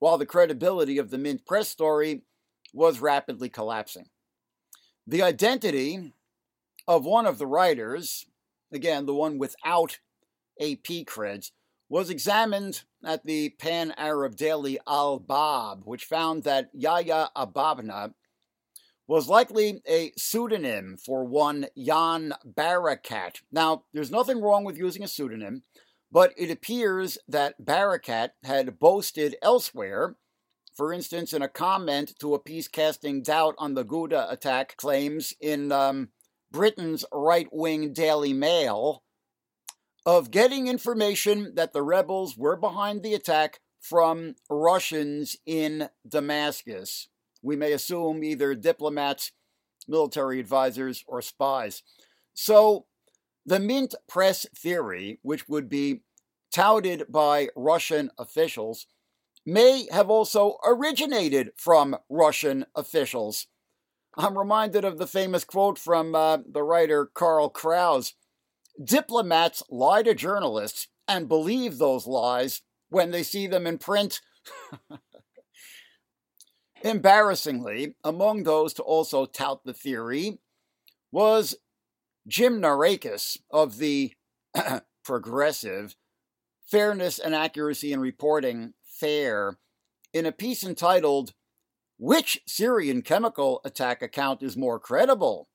while 0.00 0.18
the 0.18 0.26
credibility 0.26 0.98
of 0.98 1.10
the 1.10 1.18
Mint 1.18 1.46
Press 1.46 1.68
story 1.68 2.22
was 2.74 2.98
rapidly 2.98 3.48
collapsing. 3.48 4.06
The 5.06 5.22
identity 5.22 6.14
of 6.88 7.04
one 7.04 7.26
of 7.26 7.38
the 7.38 7.46
writers, 7.46 8.26
again, 8.72 9.06
the 9.06 9.14
one 9.14 9.38
without 9.38 10.00
AP 10.60 11.06
creds, 11.06 11.52
was 11.88 12.10
examined 12.10 12.82
at 13.04 13.24
the 13.24 13.50
Pan 13.50 13.94
Arab 13.96 14.34
daily 14.34 14.80
Al 14.88 15.20
Bab, 15.20 15.82
which 15.84 16.06
found 16.06 16.42
that 16.42 16.70
Yahya 16.72 17.30
Ababneh 17.36 18.14
was 19.06 19.28
likely 19.28 19.82
a 19.88 20.12
pseudonym 20.16 20.96
for 20.96 21.24
one 21.24 21.66
Jan 21.76 22.34
Barakat. 22.46 23.42
Now, 23.50 23.84
there's 23.92 24.10
nothing 24.10 24.40
wrong 24.40 24.64
with 24.64 24.78
using 24.78 25.02
a 25.02 25.08
pseudonym. 25.08 25.62
But 26.12 26.34
it 26.36 26.50
appears 26.50 27.16
that 27.26 27.64
Barakat 27.64 28.30
had 28.44 28.78
boasted 28.78 29.34
elsewhere, 29.40 30.16
for 30.76 30.92
instance, 30.92 31.32
in 31.32 31.40
a 31.40 31.48
comment 31.48 32.12
to 32.20 32.34
a 32.34 32.38
piece 32.38 32.68
casting 32.68 33.22
doubt 33.22 33.54
on 33.56 33.72
the 33.72 33.84
Ghouta 33.84 34.30
attack 34.30 34.76
claims 34.76 35.32
in 35.40 35.72
um, 35.72 36.10
Britain's 36.50 37.06
right 37.12 37.48
wing 37.50 37.94
Daily 37.94 38.34
Mail, 38.34 39.02
of 40.04 40.30
getting 40.30 40.66
information 40.66 41.54
that 41.54 41.72
the 41.72 41.82
rebels 41.82 42.36
were 42.36 42.56
behind 42.56 43.02
the 43.02 43.14
attack 43.14 43.60
from 43.80 44.34
Russians 44.50 45.36
in 45.46 45.88
Damascus. 46.06 47.08
We 47.42 47.56
may 47.56 47.72
assume 47.72 48.22
either 48.24 48.54
diplomats, 48.54 49.32
military 49.88 50.40
advisors, 50.40 51.04
or 51.06 51.20
spies. 51.20 51.82
So 52.34 52.86
the 53.44 53.58
Mint 53.58 53.94
Press 54.08 54.46
theory, 54.56 55.18
which 55.22 55.48
would 55.48 55.68
be 55.68 56.02
touted 56.52 57.06
by 57.10 57.48
Russian 57.56 58.10
officials, 58.18 58.86
may 59.44 59.88
have 59.90 60.08
also 60.08 60.58
originated 60.64 61.50
from 61.56 61.96
Russian 62.08 62.66
officials. 62.76 63.48
I'm 64.16 64.38
reminded 64.38 64.84
of 64.84 64.98
the 64.98 65.06
famous 65.06 65.42
quote 65.42 65.78
from 65.78 66.14
uh, 66.14 66.38
the 66.46 66.62
writer 66.62 67.06
Karl 67.06 67.48
Kraus 67.48 68.14
diplomats 68.82 69.62
lie 69.70 70.02
to 70.02 70.14
journalists 70.14 70.88
and 71.08 71.28
believe 71.28 71.78
those 71.78 72.06
lies 72.06 72.62
when 72.88 73.10
they 73.10 73.22
see 73.22 73.46
them 73.46 73.66
in 73.66 73.78
print. 73.78 74.20
Embarrassingly, 76.84 77.94
among 78.02 78.42
those 78.42 78.74
to 78.74 78.82
also 78.82 79.24
tout 79.24 79.64
the 79.64 79.72
theory 79.72 80.38
was 81.12 81.56
Jim 82.26 82.60
Naureckas 82.60 83.38
of 83.50 83.78
the 83.78 84.12
progressive 85.04 85.94
Fairness 86.66 87.18
and 87.18 87.34
Accuracy 87.34 87.92
in 87.92 88.00
Reporting, 88.00 88.72
FAIR, 88.84 89.58
in 90.12 90.26
a 90.26 90.32
piece 90.32 90.64
entitled 90.64 91.34
Which 91.98 92.40
Syrian 92.46 93.02
Chemical 93.02 93.60
Attack 93.64 94.02
Account 94.02 94.42
is 94.42 94.56
More 94.56 94.80
Credible? 94.80 95.48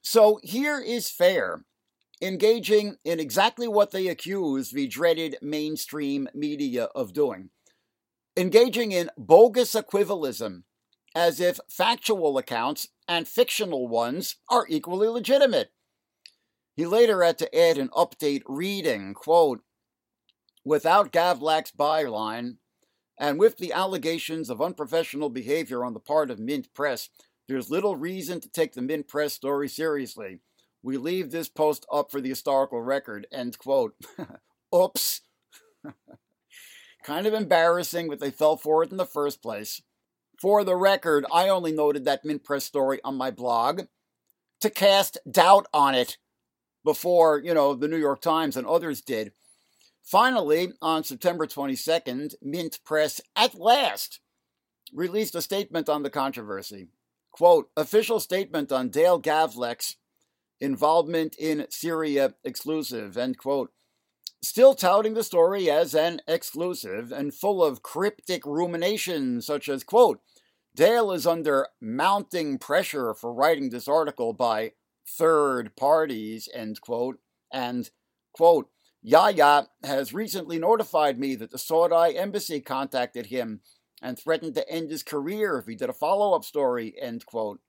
So 0.00 0.38
here 0.42 0.80
is 0.80 1.10
FAIR, 1.10 1.64
engaging 2.22 2.96
in 3.04 3.20
exactly 3.20 3.68
what 3.68 3.90
they 3.90 4.08
accuse 4.08 4.70
the 4.70 4.86
dreaded 4.86 5.36
mainstream 5.42 6.28
media 6.34 6.84
of 6.94 7.12
doing 7.12 7.50
engaging 8.38 8.92
in 8.92 9.10
bogus 9.18 9.74
equivalism, 9.74 10.62
as 11.14 11.40
if 11.40 11.58
factual 11.68 12.38
accounts 12.38 12.86
and 13.08 13.26
fictional 13.26 13.88
ones 13.88 14.36
are 14.48 14.64
equally 14.68 15.08
legitimate. 15.08 15.72
He 16.76 16.86
later 16.86 17.24
had 17.24 17.36
to 17.38 17.58
add 17.58 17.78
an 17.78 17.88
update 17.88 18.42
reading, 18.46 19.12
quote, 19.12 19.62
without 20.64 21.12
Gavlak's 21.12 21.72
byline, 21.72 22.58
and 23.18 23.40
with 23.40 23.56
the 23.56 23.72
allegations 23.72 24.48
of 24.48 24.62
unprofessional 24.62 25.30
behavior 25.30 25.84
on 25.84 25.92
the 25.92 25.98
part 25.98 26.30
of 26.30 26.38
Mint 26.38 26.72
Press, 26.72 27.08
there's 27.48 27.70
little 27.70 27.96
reason 27.96 28.40
to 28.40 28.48
take 28.48 28.74
the 28.74 28.82
Mint 28.82 29.08
Press 29.08 29.32
story 29.32 29.68
seriously. 29.68 30.38
We 30.80 30.96
leave 30.96 31.32
this 31.32 31.48
post 31.48 31.84
up 31.92 32.12
for 32.12 32.20
the 32.20 32.28
historical 32.28 32.80
record, 32.80 33.26
end 33.32 33.58
quote. 33.58 33.96
Oops. 34.74 35.22
kind 37.08 37.26
of 37.26 37.32
embarrassing 37.32 38.10
that 38.10 38.20
they 38.20 38.30
fell 38.30 38.54
for 38.54 38.82
it 38.82 38.90
in 38.90 38.98
the 38.98 39.06
first 39.06 39.40
place. 39.40 39.80
For 40.38 40.62
the 40.62 40.76
record, 40.76 41.24
I 41.32 41.48
only 41.48 41.72
noted 41.72 42.04
that 42.04 42.22
Mint 42.22 42.44
Press 42.44 42.64
story 42.64 43.00
on 43.02 43.16
my 43.16 43.30
blog 43.30 43.84
to 44.60 44.68
cast 44.68 45.16
doubt 45.28 45.66
on 45.72 45.94
it 45.94 46.18
before, 46.84 47.40
you 47.42 47.54
know, 47.54 47.72
the 47.72 47.88
New 47.88 47.96
York 47.96 48.20
Times 48.20 48.58
and 48.58 48.66
others 48.66 49.00
did. 49.00 49.32
Finally, 50.02 50.72
on 50.82 51.02
September 51.02 51.46
22nd, 51.46 52.34
Mint 52.42 52.78
Press 52.84 53.22
at 53.34 53.54
last 53.54 54.20
released 54.92 55.34
a 55.34 55.40
statement 55.40 55.88
on 55.88 56.02
the 56.02 56.10
controversy. 56.10 56.88
Quote, 57.30 57.70
official 57.74 58.20
statement 58.20 58.70
on 58.70 58.90
Dale 58.90 59.20
Gavlak's 59.20 59.96
involvement 60.60 61.36
in 61.38 61.66
Syria 61.70 62.34
exclusive, 62.44 63.16
end 63.16 63.38
quote 63.38 63.72
still 64.42 64.74
touting 64.74 65.14
the 65.14 65.22
story 65.22 65.70
as 65.70 65.94
an 65.94 66.20
exclusive 66.28 67.12
and 67.12 67.34
full 67.34 67.62
of 67.62 67.82
cryptic 67.82 68.46
ruminations 68.46 69.46
such 69.46 69.68
as, 69.68 69.84
quote, 69.84 70.20
Dale 70.74 71.10
is 71.10 71.26
under 71.26 71.68
mounting 71.80 72.58
pressure 72.58 73.14
for 73.14 73.32
writing 73.32 73.70
this 73.70 73.88
article 73.88 74.32
by 74.32 74.72
third 75.06 75.74
parties, 75.76 76.48
end 76.54 76.80
quote, 76.80 77.18
and, 77.52 77.90
quote, 78.32 78.70
Yahya 79.02 79.68
has 79.84 80.12
recently 80.12 80.58
notified 80.58 81.18
me 81.18 81.34
that 81.36 81.50
the 81.50 81.58
Saudi 81.58 82.16
embassy 82.16 82.60
contacted 82.60 83.26
him 83.26 83.60
and 84.02 84.18
threatened 84.18 84.54
to 84.54 84.68
end 84.68 84.90
his 84.90 85.02
career 85.02 85.58
if 85.58 85.66
he 85.66 85.74
did 85.74 85.88
a 85.88 85.92
follow 85.92 86.34
up 86.34 86.44
story, 86.44 86.94
end 87.00 87.26
quote. 87.26 87.60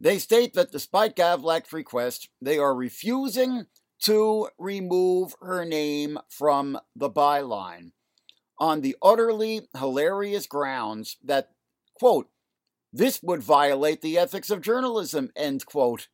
They 0.00 0.18
state 0.18 0.54
that 0.54 0.72
despite 0.72 1.14
Gavlak's 1.14 1.72
request, 1.72 2.28
they 2.40 2.58
are 2.58 2.74
refusing 2.74 3.66
to 4.00 4.48
remove 4.58 5.34
her 5.40 5.64
name 5.64 6.18
from 6.28 6.78
the 6.96 7.10
byline 7.10 7.92
on 8.58 8.82
the 8.82 8.96
utterly 9.02 9.62
hilarious 9.76 10.46
grounds 10.46 11.16
that, 11.24 11.50
quote, 11.94 12.28
this 12.92 13.22
would 13.22 13.42
violate 13.42 14.02
the 14.02 14.18
ethics 14.18 14.50
of 14.50 14.60
journalism, 14.60 15.30
end 15.36 15.64
quote. 15.64 16.08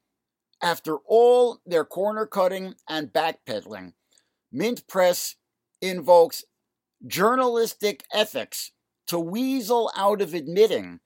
After 0.63 0.97
all 1.07 1.61
their 1.67 1.85
corner 1.85 2.27
cutting 2.27 2.75
and 2.89 3.13
backpedaling, 3.13 3.93
Mint 4.53 4.87
Press 4.87 5.37
invokes 5.81 6.45
journalistic 7.07 8.05
ethics 8.13 8.73
to 9.07 9.19
weasel 9.19 9.91
out 9.97 10.21
of 10.21 10.35
admitting 10.35 11.01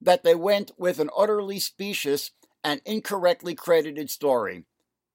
that 0.00 0.24
they 0.24 0.34
went 0.34 0.72
with 0.76 0.98
an 0.98 1.10
utterly 1.16 1.58
specious 1.58 2.32
and 2.62 2.80
incorrectly 2.84 3.54
credited 3.54 4.10
story. 4.10 4.64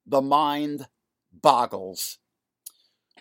The 0.06 0.22
mind 0.22 0.88
boggles. 1.32 2.18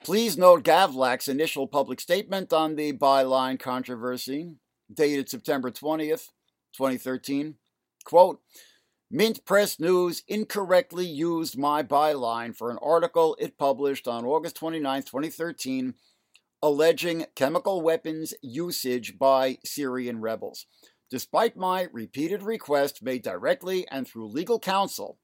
Please 0.02 0.38
note 0.38 0.64
Gavlak's 0.64 1.28
initial 1.28 1.66
public 1.66 2.00
statement 2.00 2.52
on 2.52 2.74
the 2.74 2.92
byline 2.92 3.60
controversy, 3.60 4.54
dated 4.92 5.28
September 5.28 5.70
20th, 5.70 6.28
2013. 6.74 7.56
Quote, 8.04 8.40
Mint 9.10 9.44
Press 9.44 9.78
News 9.78 10.22
incorrectly 10.26 11.04
used 11.04 11.58
my 11.58 11.82
byline 11.82 12.56
for 12.56 12.70
an 12.70 12.78
article 12.80 13.36
it 13.38 13.58
published 13.58 14.08
on 14.08 14.24
August 14.24 14.56
29, 14.56 15.02
2013, 15.02 15.94
alleging 16.62 17.26
chemical 17.34 17.82
weapons 17.82 18.32
usage 18.40 19.18
by 19.18 19.58
Syrian 19.64 20.20
rebels. 20.20 20.66
Despite 21.10 21.56
my 21.56 21.88
repeated 21.92 22.42
request 22.42 23.02
made 23.02 23.22
directly 23.22 23.86
and 23.88 24.06
through 24.06 24.28
legal 24.28 24.60
counsel 24.60 25.18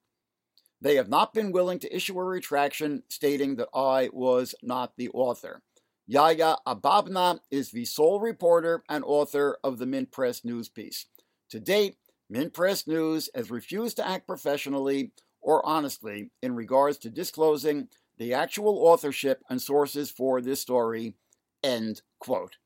they 0.80 0.96
have 0.96 1.08
not 1.08 1.32
been 1.32 1.52
willing 1.52 1.78
to 1.80 1.94
issue 1.94 2.18
a 2.18 2.24
retraction 2.24 3.02
stating 3.08 3.56
that 3.56 3.68
I 3.74 4.10
was 4.12 4.54
not 4.62 4.92
the 4.96 5.08
author. 5.10 5.62
Yahya 6.06 6.56
Ababneh 6.66 7.40
is 7.50 7.70
the 7.70 7.84
sole 7.84 8.20
reporter 8.20 8.84
and 8.88 9.02
author 9.04 9.58
of 9.64 9.78
the 9.78 9.86
Mint 9.86 10.12
Press 10.12 10.44
news 10.44 10.68
piece. 10.68 11.06
To 11.50 11.58
date, 11.58 11.96
Mint 12.28 12.52
Press 12.52 12.86
News 12.86 13.28
has 13.34 13.50
refused 13.50 13.96
to 13.96 14.06
act 14.06 14.26
professionally 14.26 15.12
or 15.40 15.64
honestly 15.64 16.30
in 16.42 16.54
regards 16.54 16.98
to 16.98 17.10
disclosing 17.10 17.88
the 18.18 18.34
actual 18.34 18.78
authorship 18.78 19.42
and 19.48 19.60
sources 19.60 20.10
for 20.10 20.40
this 20.40 20.60
story. 20.60 21.14
End 21.62 22.02
quote. 22.18 22.56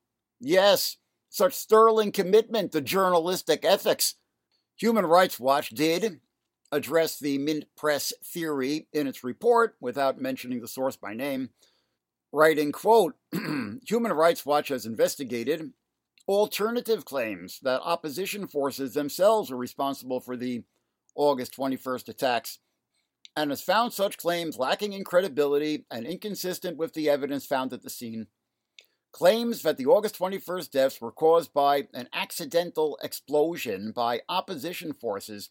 Yes, 0.40 0.96
such 1.28 1.54
sterling 1.54 2.12
commitment 2.12 2.72
to 2.72 2.80
journalistic 2.80 3.64
ethics. 3.64 4.16
Human 4.76 5.04
Rights 5.04 5.38
Watch 5.38 5.70
did, 5.70 6.20
address 6.72 7.18
the 7.18 7.38
Mint 7.38 7.64
Press 7.76 8.12
theory 8.24 8.88
in 8.92 9.06
its 9.06 9.24
report 9.24 9.76
without 9.80 10.20
mentioning 10.20 10.60
the 10.60 10.68
source 10.68 10.96
by 10.96 11.14
name, 11.14 11.50
writing, 12.32 12.72
quote, 12.72 13.14
Human 13.32 14.12
Rights 14.12 14.46
Watch 14.46 14.68
has 14.68 14.86
investigated 14.86 15.72
alternative 16.28 17.04
claims 17.04 17.58
that 17.62 17.80
opposition 17.82 18.46
forces 18.46 18.94
themselves 18.94 19.50
were 19.50 19.56
responsible 19.56 20.20
for 20.20 20.36
the 20.36 20.62
August 21.16 21.56
21st 21.56 22.08
attacks 22.08 22.58
and 23.36 23.50
has 23.50 23.62
found 23.62 23.92
such 23.92 24.16
claims 24.16 24.58
lacking 24.58 24.92
in 24.92 25.04
credibility 25.04 25.84
and 25.90 26.06
inconsistent 26.06 26.76
with 26.76 26.94
the 26.94 27.08
evidence 27.08 27.46
found 27.46 27.72
at 27.72 27.82
the 27.82 27.90
scene. 27.90 28.26
Claims 29.12 29.62
that 29.62 29.76
the 29.76 29.86
August 29.86 30.18
21st 30.18 30.70
deaths 30.70 31.00
were 31.00 31.10
caused 31.10 31.52
by 31.52 31.88
an 31.94 32.08
accidental 32.12 32.96
explosion 33.02 33.90
by 33.90 34.20
opposition 34.28 34.92
forces 34.92 35.50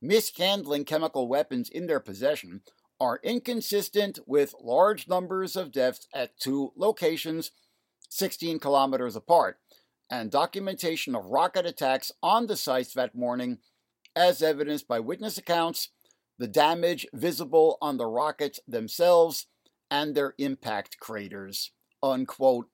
mishandling 0.00 0.84
chemical 0.84 1.28
weapons 1.28 1.68
in 1.68 1.86
their 1.86 2.00
possession 2.00 2.62
are 3.00 3.20
inconsistent 3.22 4.18
with 4.26 4.54
large 4.60 5.08
numbers 5.08 5.56
of 5.56 5.72
deaths 5.72 6.06
at 6.14 6.38
two 6.38 6.72
locations 6.76 7.52
16 8.10 8.58
kilometers 8.58 9.16
apart, 9.16 9.58
and 10.10 10.30
documentation 10.30 11.14
of 11.14 11.26
rocket 11.26 11.64
attacks 11.64 12.12
on 12.22 12.46
the 12.46 12.56
sites 12.56 12.92
that 12.92 13.14
morning, 13.14 13.58
as 14.16 14.42
evidenced 14.42 14.88
by 14.88 14.98
witness 14.98 15.38
accounts, 15.38 15.90
the 16.36 16.48
damage 16.48 17.06
visible 17.14 17.78
on 17.80 17.96
the 17.96 18.06
rockets 18.06 18.58
themselves, 18.66 19.46
and 19.90 20.14
their 20.14 20.34
impact 20.38 20.98
craters. 20.98 21.70
Unquote. 22.02 22.66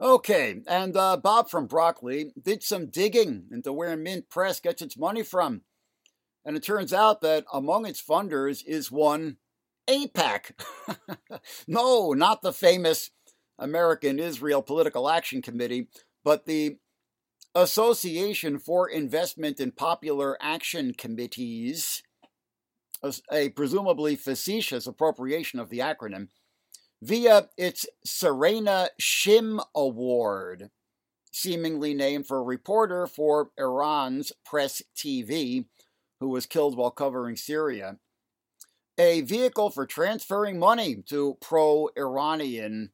Okay, 0.00 0.60
and 0.68 0.96
uh, 0.96 1.16
Bob 1.16 1.48
from 1.48 1.66
Brockley 1.66 2.32
did 2.40 2.62
some 2.62 2.86
digging 2.86 3.46
into 3.50 3.72
where 3.72 3.96
Mint 3.96 4.28
Press 4.28 4.60
gets 4.60 4.82
its 4.82 4.96
money 4.96 5.22
from. 5.22 5.62
And 6.48 6.56
it 6.56 6.62
turns 6.62 6.94
out 6.94 7.20
that 7.20 7.44
among 7.52 7.84
its 7.84 8.02
funders 8.02 8.64
is 8.66 8.90
one 8.90 9.36
AIPAC. 9.86 10.52
no, 11.68 12.14
not 12.14 12.40
the 12.40 12.54
famous 12.54 13.10
American 13.58 14.18
Israel 14.18 14.62
Political 14.62 15.10
Action 15.10 15.42
Committee, 15.42 15.88
but 16.24 16.46
the 16.46 16.78
Association 17.54 18.58
for 18.58 18.88
Investment 18.88 19.60
in 19.60 19.72
Popular 19.72 20.38
Action 20.40 20.94
Committees, 20.94 22.02
a, 23.30 23.50
presumably 23.50 24.16
facetious 24.16 24.86
appropriation 24.86 25.60
of 25.60 25.68
the 25.68 25.80
acronym, 25.80 26.28
via 27.02 27.50
its 27.58 27.84
Serena 28.06 28.88
Shim 28.98 29.62
Award, 29.74 30.70
seemingly 31.30 31.92
named 31.92 32.26
for 32.26 32.38
a 32.38 32.42
reporter 32.42 33.06
for 33.06 33.50
Iran's 33.58 34.32
Press 34.46 34.80
TV 34.96 35.66
who 36.20 36.28
was 36.28 36.46
killed 36.46 36.76
while 36.76 36.90
covering 36.90 37.36
Syria. 37.36 37.98
a 38.98 39.20
vehicle 39.22 39.70
for 39.70 39.86
transferring 39.86 40.58
money 40.58 40.96
to 41.08 41.38
pro 41.40 41.88
Iranian 41.96 42.90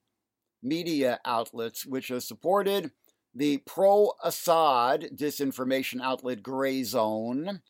media 0.62 1.18
outlets, 1.24 1.86
which 1.86 2.08
has 2.08 2.26
supported 2.26 2.90
the 3.34 3.58
pro 3.58 4.12
Assad 4.22 5.10
disinformation 5.14 6.00
outlet 6.02 6.42
Gray 6.42 6.84
Zone 6.84 7.62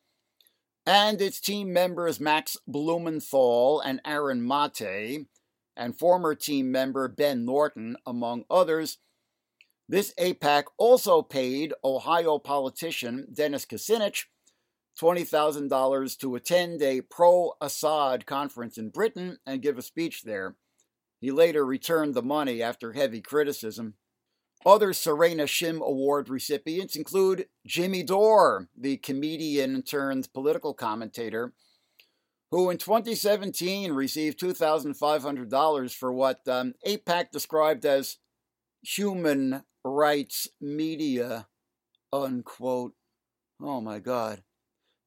and 0.86 1.22
its 1.22 1.40
team 1.40 1.72
members 1.72 2.20
Max 2.20 2.56
Blumenthal 2.66 3.80
and 3.80 4.00
Aaron 4.04 4.46
Mate, 4.46 5.26
and 5.76 5.98
former 5.98 6.34
team 6.34 6.70
member 6.70 7.08
Ben 7.08 7.44
Norton, 7.44 7.96
among 8.04 8.44
others. 8.50 8.98
This 9.88 10.12
AIPAC 10.18 10.64
also 10.76 11.22
paid 11.22 11.72
Ohio 11.82 12.38
politician 12.38 13.26
Dennis 13.32 13.64
Kucinich 13.64 14.24
$20,000 15.00 16.18
to 16.18 16.34
attend 16.34 16.82
a 16.82 17.00
pro 17.02 17.52
Assad 17.60 18.26
conference 18.26 18.78
in 18.78 18.90
Britain 18.90 19.38
and 19.46 19.62
give 19.62 19.78
a 19.78 19.82
speech 19.82 20.22
there. 20.22 20.56
He 21.20 21.30
later 21.30 21.64
returned 21.64 22.14
the 22.14 22.22
money 22.22 22.62
after 22.62 22.92
heavy 22.92 23.20
criticism. 23.20 23.94
Other 24.66 24.92
Serena 24.92 25.44
Shim 25.44 25.80
Award 25.80 26.28
recipients 26.28 26.96
include 26.96 27.46
Jimmy 27.66 28.02
Dore, 28.02 28.68
the 28.76 28.96
comedian 28.96 29.82
turned 29.82 30.32
political 30.32 30.72
commentator, 30.72 31.52
who 32.50 32.70
in 32.70 32.78
2017 32.78 33.92
received 33.92 34.40
$2,500 34.40 35.94
for 35.94 36.12
what 36.12 36.46
um, 36.48 36.74
AIPAC 36.86 37.30
described 37.30 37.84
as 37.84 38.18
human 38.82 39.64
rights 39.84 40.48
media, 40.60 41.46
unquote. 42.12 42.94
Oh 43.60 43.80
my 43.80 43.98
God. 43.98 44.42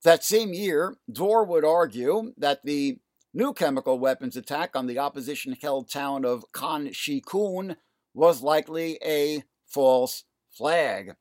That 0.04 0.24
same 0.24 0.54
year, 0.54 0.98
Dore 1.12 1.44
would 1.44 1.66
argue 1.66 2.34
that 2.38 2.62
the 2.64 3.00
new 3.34 3.54
chemical 3.54 4.00
weapons 4.00 4.38
attack 4.38 4.76
on 4.76 4.88
the 4.88 5.00
opposition 5.00 5.58
held 5.60 5.90
town 5.90 6.26
of 6.26 6.52
Khan 6.52 6.88
Shaykhun 6.88 7.76
was 8.14 8.42
likely 8.42 9.00
a 9.04 9.44
false 9.66 10.24
flag. 10.52 11.16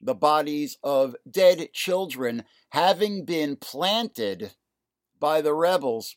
The 0.00 0.14
bodies 0.14 0.78
of 0.82 1.16
dead 1.28 1.68
children 1.72 2.44
having 2.70 3.24
been 3.24 3.56
planted 3.56 4.52
by 5.18 5.40
the 5.40 5.54
rebels. 5.54 6.16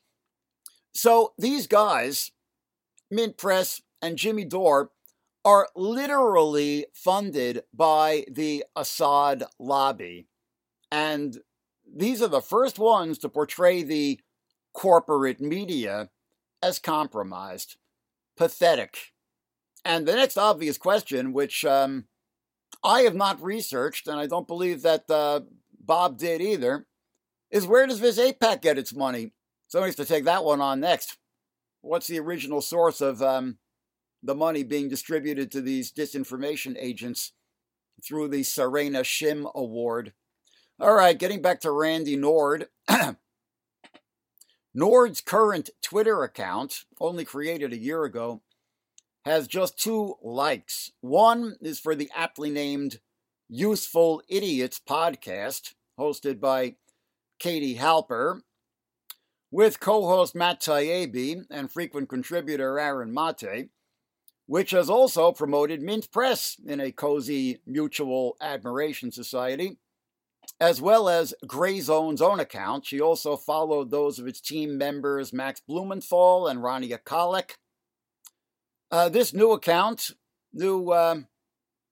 So 0.94 1.34
these 1.38 1.68
guys, 1.68 2.32
Mint 3.10 3.38
Press 3.38 3.82
and 4.02 4.18
Jimmy 4.18 4.46
Dore, 4.46 4.92
are 5.44 5.70
literally 5.76 6.86
funded 6.94 7.64
by 7.74 8.26
the 8.32 8.64
Assad 8.76 9.44
lobby. 9.60 10.28
And 10.92 11.40
these 11.94 12.22
are 12.22 12.28
the 12.28 12.42
first 12.42 12.80
ones 12.80 13.18
to 13.20 13.30
portray 13.30 13.84
the 13.84 14.20
corporate 14.74 15.42
media 15.42 16.10
as 16.62 16.80
compromised. 16.80 17.78
Pathetic. 18.38 19.14
And 19.84 20.08
the 20.08 20.16
next 20.16 20.38
obvious 20.38 20.78
question, 20.78 21.34
which 21.34 21.66
um, 21.66 22.06
I 22.84 23.02
have 23.02 23.16
not 23.16 23.42
researched, 23.42 24.08
and 24.08 24.20
I 24.20 24.28
don't 24.28 24.48
believe 24.48 24.82
that 24.84 25.10
uh, 25.10 25.42
Bob 25.80 26.18
did 26.18 26.42
either, 26.42 26.86
is 27.50 27.68
where 27.68 27.86
does 27.88 28.00
this 28.00 28.20
AIPAC 28.20 28.62
get 28.62 28.78
its 28.78 28.94
money? 28.94 29.34
Somebody 29.68 29.90
has 29.90 29.96
to 29.96 30.06
take 30.06 30.26
that 30.26 30.44
one 30.44 30.62
on 30.62 30.80
next. 30.80 31.18
What's 31.82 32.08
the 32.08 32.20
original 32.20 32.62
source 32.62 33.02
of 33.02 33.22
um, 33.22 33.58
the 34.22 34.36
money 34.36 34.64
being 34.64 34.88
distributed 34.88 35.52
to 35.52 35.62
these 35.62 35.92
disinformation 35.92 36.76
agents 36.80 37.34
through 38.04 38.28
the 38.28 38.44
Serena 38.44 39.02
Shim 39.02 39.52
Award? 39.54 40.14
All 40.82 40.96
right, 40.96 41.16
getting 41.16 41.44
back 41.44 41.62
to 41.62 41.70
Randi 41.70 42.16
Nord. 42.16 42.68
Nord's 44.74 45.22
current 45.22 45.70
Twitter 45.80 46.24
account, 46.24 46.86
only 47.00 47.24
created 47.24 47.72
a 47.72 47.78
year 47.78 48.04
ago, 48.04 48.42
has 49.24 49.48
just 49.48 49.78
two 49.78 50.16
likes. 50.24 50.92
One 51.00 51.56
is 51.62 51.80
for 51.80 51.94
the 51.94 52.10
aptly 52.16 52.50
named 52.50 53.00
Useful 53.48 54.24
Idiots 54.28 54.82
podcast, 54.84 55.76
hosted 56.00 56.40
by 56.40 56.78
Katie 57.38 57.76
Halper, 57.78 58.42
with 59.52 59.80
co 59.80 60.08
host 60.08 60.34
Matt 60.34 60.62
Taibbi 60.62 61.44
and 61.52 61.72
frequent 61.72 62.10
contributor 62.10 62.80
Aaron 62.80 63.14
Mate, 63.14 63.70
which 64.48 64.72
has 64.72 64.90
also 64.90 65.32
promoted 65.32 65.84
Mint 65.84 66.10
Press 66.12 66.58
in 66.66 66.82
a 66.82 66.92
cozy 66.92 67.62
mutual 67.68 68.36
admiration 68.42 69.12
society, 69.12 69.78
as 70.62 70.82
well 70.82 71.10
as 71.10 71.34
Grayzone's 71.46 72.22
own 72.22 72.40
account. 72.40 72.86
She 72.86 73.02
also 73.02 73.36
followed 73.36 73.92
those 73.92 74.18
of 74.18 74.28
its 74.28 74.40
team 74.40 74.78
members 74.78 75.34
Max 75.34 75.60
Blumenthal 75.60 76.48
and 76.48 76.62
Rania 76.62 77.00
Khalek 77.04 77.56
uh, 78.92 79.08
this 79.08 79.34
new 79.34 79.52
account, 79.52 80.12
new 80.54 80.90
uh, 80.90 81.16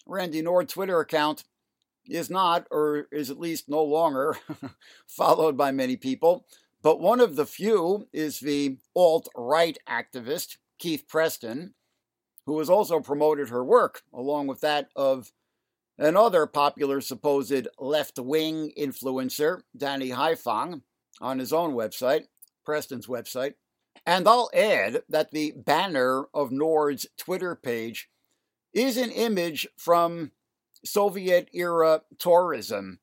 Randi 0.05 0.41
Nord 0.41 0.67
Twitter 0.67 0.99
account, 0.99 1.45
is 2.05 2.29
not, 2.29 2.67
or 2.71 3.07
is 3.11 3.29
at 3.29 3.39
least 3.39 3.69
no 3.69 3.83
longer, 3.83 4.35
followed 5.07 5.55
by 5.55 5.71
many 5.71 5.95
people. 5.95 6.45
But 6.81 6.99
one 6.99 7.21
of 7.21 7.35
the 7.35 7.45
few 7.45 8.07
is 8.11 8.39
the 8.39 8.77
alt 8.95 9.29
right 9.35 9.77
activist, 9.87 10.57
Keith 10.77 11.05
Preston, 11.07 11.73
who 12.45 12.59
has 12.59 12.69
also 12.69 12.99
promoted 12.99 13.49
her 13.49 13.63
work, 13.63 14.01
along 14.13 14.47
with 14.47 14.61
that 14.61 14.89
of 14.95 15.31
another 15.99 16.47
popular 16.47 17.01
supposed 17.01 17.67
left 17.77 18.17
wing 18.17 18.71
influencer, 18.77 19.61
Danny 19.75 20.09
Haiphong, 20.09 20.81
on 21.21 21.39
his 21.39 21.53
own 21.53 21.73
website, 21.73 22.25
Preston's 22.65 23.07
website. 23.07 23.55
And 24.05 24.27
I'll 24.27 24.49
add 24.53 25.03
that 25.09 25.31
the 25.31 25.51
banner 25.51 26.25
of 26.33 26.51
Nord's 26.51 27.05
Twitter 27.17 27.55
page 27.55 28.09
is 28.73 28.97
an 28.97 29.11
image 29.11 29.67
from 29.77 30.31
Soviet 30.85 31.49
era 31.53 32.01
tourism 32.17 32.99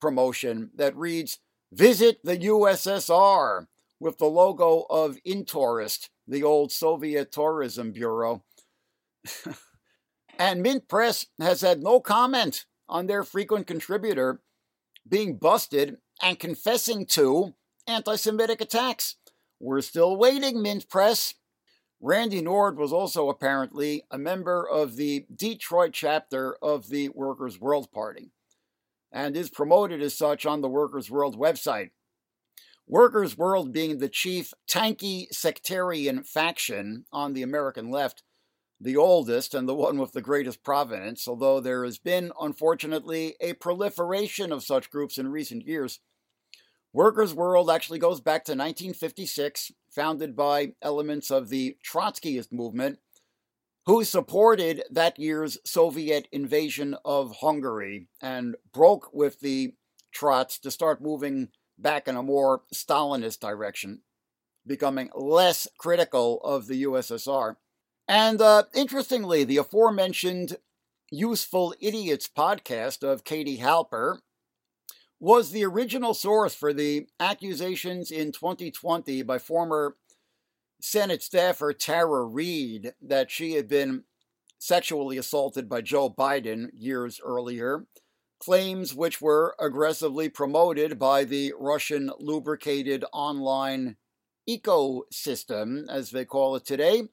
promotion 0.00 0.70
that 0.74 0.96
reads 0.96 1.38
Visit 1.70 2.20
the 2.24 2.38
USSR 2.38 3.66
with 4.00 4.16
the 4.16 4.26
logo 4.26 4.86
of 4.88 5.18
Intourist, 5.24 6.08
the 6.26 6.42
old 6.42 6.72
Soviet 6.72 7.30
tourism 7.30 7.92
bureau. 7.92 8.42
and 10.38 10.62
Mint 10.62 10.88
Press 10.88 11.26
has 11.40 11.60
had 11.60 11.82
no 11.82 12.00
comment 12.00 12.64
on 12.88 13.06
their 13.06 13.24
frequent 13.24 13.66
contributor 13.66 14.40
being 15.06 15.36
busted 15.36 15.96
and 16.22 16.38
confessing 16.38 17.06
to 17.06 17.54
anti 17.86 18.16
Semitic 18.16 18.60
attacks. 18.60 19.16
We're 19.58 19.80
still 19.80 20.16
waiting, 20.16 20.62
Mint 20.62 20.88
Press. 20.88 21.34
Randi 22.00 22.40
Nord 22.40 22.78
was 22.78 22.92
also 22.92 23.28
apparently 23.28 24.04
a 24.10 24.18
member 24.18 24.66
of 24.66 24.94
the 24.94 25.26
Detroit 25.34 25.92
chapter 25.92 26.56
of 26.62 26.88
the 26.88 27.08
Workers' 27.08 27.60
World 27.60 27.90
Party 27.90 28.30
and 29.10 29.36
is 29.36 29.50
promoted 29.50 30.00
as 30.00 30.16
such 30.16 30.46
on 30.46 30.60
the 30.60 30.68
Workers' 30.68 31.10
World 31.10 31.36
website. 31.36 31.90
Workers' 32.86 33.36
World 33.36 33.72
being 33.72 33.98
the 33.98 34.08
chief 34.08 34.54
tankie 34.70 35.26
sectarian 35.32 36.22
faction 36.22 37.04
on 37.12 37.32
the 37.32 37.42
American 37.42 37.90
left, 37.90 38.22
the 38.80 38.96
oldest 38.96 39.54
and 39.54 39.68
the 39.68 39.74
one 39.74 39.98
with 39.98 40.12
the 40.12 40.22
greatest 40.22 40.62
provenance, 40.62 41.26
although 41.26 41.60
there 41.60 41.84
has 41.84 41.98
been, 41.98 42.30
unfortunately, 42.40 43.34
a 43.40 43.54
proliferation 43.54 44.52
of 44.52 44.62
such 44.62 44.90
groups 44.90 45.18
in 45.18 45.28
recent 45.28 45.66
years. 45.66 46.00
Workers' 46.92 47.34
World 47.34 47.70
actually 47.70 47.98
goes 47.98 48.20
back 48.20 48.44
to 48.44 48.52
1956, 48.52 49.72
founded 49.90 50.34
by 50.34 50.72
elements 50.80 51.30
of 51.30 51.48
the 51.48 51.76
Trotskyist 51.84 52.52
movement, 52.52 52.98
who 53.86 54.04
supported 54.04 54.82
that 54.90 55.18
year's 55.18 55.58
Soviet 55.64 56.28
invasion 56.30 56.96
of 57.04 57.36
Hungary 57.40 58.08
and 58.20 58.56
broke 58.72 59.10
with 59.12 59.40
the 59.40 59.74
Trots 60.10 60.58
to 60.60 60.70
start 60.70 61.02
moving 61.02 61.48
back 61.78 62.08
in 62.08 62.16
a 62.16 62.22
more 62.22 62.62
Stalinist 62.74 63.40
direction, 63.40 64.00
becoming 64.66 65.10
less 65.14 65.68
critical 65.78 66.40
of 66.42 66.66
the 66.66 66.82
USSR. 66.84 67.56
And 68.08 68.40
uh, 68.40 68.62
interestingly, 68.74 69.44
the 69.44 69.58
aforementioned 69.58 70.56
Useful 71.10 71.74
Idiots 71.78 72.28
podcast 72.28 73.02
of 73.02 73.24
Katie 73.24 73.58
Halper 73.58 74.20
was 75.20 75.50
the 75.50 75.64
original 75.64 76.14
source 76.14 76.54
for 76.54 76.72
the 76.72 77.06
accusations 77.20 78.10
in 78.10 78.32
2020 78.32 79.22
by 79.22 79.38
former 79.38 79.96
Senate 80.80 81.22
staffer 81.22 81.74
Tara 81.74 82.24
Reade 82.24 82.94
that 83.02 83.30
she 83.30 83.54
had 83.54 83.68
been 83.68 84.04
sexually 84.58 85.18
assaulted 85.18 85.68
by 85.68 85.82
Joe 85.82 86.08
Biden 86.08 86.68
years 86.72 87.20
earlier, 87.22 87.86
claims 88.40 88.94
which 88.94 89.20
were 89.20 89.54
aggressively 89.60 90.30
promoted 90.30 90.98
by 90.98 91.24
the 91.24 91.52
Russian 91.58 92.10
lubricated 92.18 93.04
online 93.12 93.96
ecosystem, 94.48 95.88
as 95.90 96.10
they 96.10 96.24
call 96.24 96.56
it 96.56 96.64
today. 96.64 97.08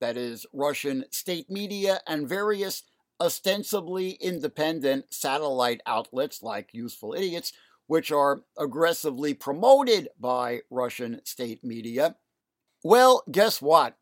That 0.00 0.16
is, 0.16 0.46
Russian 0.52 1.04
state 1.10 1.50
media 1.50 2.00
and 2.06 2.28
various 2.28 2.84
ostensibly 3.20 4.12
independent 4.12 5.12
satellite 5.12 5.80
outlets 5.86 6.42
like 6.42 6.72
Useful 6.72 7.14
Idiots, 7.14 7.52
which 7.86 8.12
are 8.12 8.42
aggressively 8.58 9.34
promoted 9.34 10.08
by 10.20 10.60
Russian 10.70 11.20
state 11.24 11.64
media. 11.64 12.16
Well, 12.84 13.24
guess 13.30 13.60
what? 13.60 13.96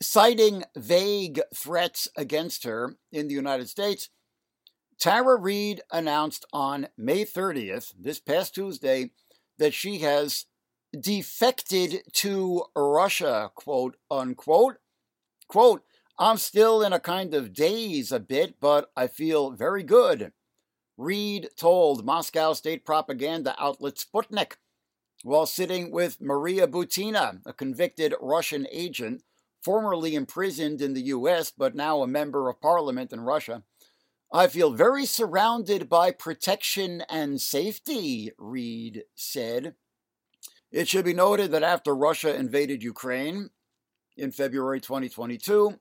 Citing 0.00 0.64
vague 0.76 1.40
threats 1.54 2.08
against 2.16 2.64
her 2.64 2.96
in 3.12 3.28
the 3.28 3.34
United 3.34 3.68
States, 3.68 4.08
Tara 4.98 5.36
Reade 5.36 5.80
announced 5.92 6.44
on 6.52 6.88
May 6.96 7.24
30th, 7.24 7.94
this 7.96 8.18
past 8.18 8.54
Tuesday, 8.54 9.10
that 9.58 9.72
she 9.72 9.98
has 9.98 10.46
defected 10.98 12.02
to 12.14 12.64
Russia, 12.74 13.50
quote 13.54 13.96
unquote. 14.10 14.76
Quote, 15.48 15.82
I'm 16.18 16.36
still 16.36 16.82
in 16.82 16.92
a 16.92 17.00
kind 17.00 17.32
of 17.32 17.52
daze 17.52 18.12
a 18.12 18.20
bit, 18.20 18.60
but 18.60 18.90
I 18.96 19.06
feel 19.06 19.50
very 19.50 19.82
good. 19.82 20.32
Reade 20.98 21.48
told 21.56 22.04
Moscow 22.04 22.52
state 22.52 22.84
propaganda 22.84 23.54
outlet 23.58 23.94
Sputnik 23.94 24.56
while 25.22 25.46
sitting 25.46 25.90
with 25.90 26.20
Maria 26.20 26.66
Butina, 26.66 27.40
a 27.46 27.52
convicted 27.52 28.14
Russian 28.20 28.66
agent, 28.70 29.22
formerly 29.62 30.14
imprisoned 30.14 30.80
in 30.80 30.94
the 30.94 31.02
U.S., 31.02 31.52
but 31.56 31.74
now 31.74 32.02
a 32.02 32.06
member 32.06 32.48
of 32.48 32.60
parliament 32.60 33.12
in 33.12 33.20
Russia. 33.20 33.62
I 34.32 34.46
feel 34.46 34.72
very 34.72 35.06
surrounded 35.06 35.88
by 35.88 36.10
protection 36.10 37.02
and 37.08 37.40
safety, 37.40 38.32
Reade 38.38 39.04
said. 39.14 39.74
It 40.70 40.86
should 40.86 41.04
be 41.04 41.14
noted 41.14 41.50
that 41.52 41.62
after 41.62 41.94
Russia 41.94 42.34
invaded 42.34 42.82
Ukraine 42.82 43.50
in 44.18 44.32
February 44.32 44.80
2022, 44.80 45.78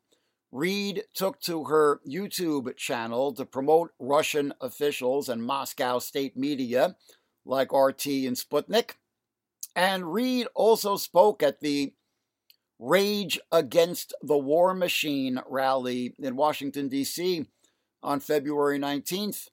Reade 0.52 1.04
took 1.13 1.41
to 1.41 1.65
her 1.65 2.00
YouTube 2.08 2.76
channel 2.78 3.34
to 3.34 3.45
promote 3.45 3.91
Russian 4.00 4.54
officials 4.62 5.28
and 5.28 5.43
Moscow 5.43 6.00
state 6.00 6.38
media 6.38 6.95
like 7.45 7.73
RT 7.73 8.06
and 8.06 8.38
Sputnik. 8.38 8.91
And 9.76 10.13
Reade 10.13 10.47
also 10.56 10.95
spoke 10.95 11.43
at 11.43 11.62
the 11.62 11.93
Rage 12.80 13.39
Against 13.52 14.13
the 14.21 14.38
War 14.38 14.73
Machine 14.73 15.41
rally 15.50 16.13
in 16.19 16.36
Washington, 16.36 16.88
D.C. 16.88 17.45
on 18.04 18.19
February 18.19 18.80
19th 18.80 19.50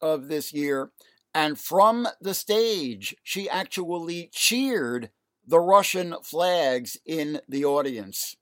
of 0.00 0.28
this 0.28 0.52
year 0.52 0.92
and 1.34 1.58
from 1.58 2.08
the 2.20 2.34
stage, 2.34 3.16
she 3.22 3.48
actually 3.48 4.30
cheered 4.32 5.10
the 5.46 5.60
Russian 5.60 6.14
flags 6.22 6.96
in 7.04 7.40
the 7.48 7.64
audience. 7.64 8.36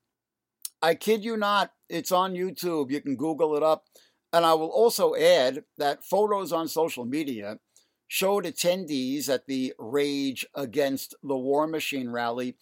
I 0.82 0.94
kid 0.94 1.24
you 1.24 1.36
not, 1.36 1.72
it's 1.88 2.12
on 2.12 2.34
YouTube. 2.34 2.90
You 2.90 3.00
can 3.00 3.16
Google 3.16 3.56
it 3.56 3.62
up. 3.62 3.84
And 4.32 4.46
I 4.46 4.54
will 4.54 4.70
also 4.70 5.14
add 5.14 5.64
that 5.76 6.04
photos 6.04 6.52
on 6.52 6.68
social 6.68 7.04
media 7.04 7.58
showed 8.06 8.44
attendees 8.44 9.28
at 9.28 9.46
the 9.46 9.74
Rage 9.78 10.46
Against 10.54 11.14
the 11.22 11.36
War 11.36 11.66
Machine 11.66 12.10
rally 12.10 12.56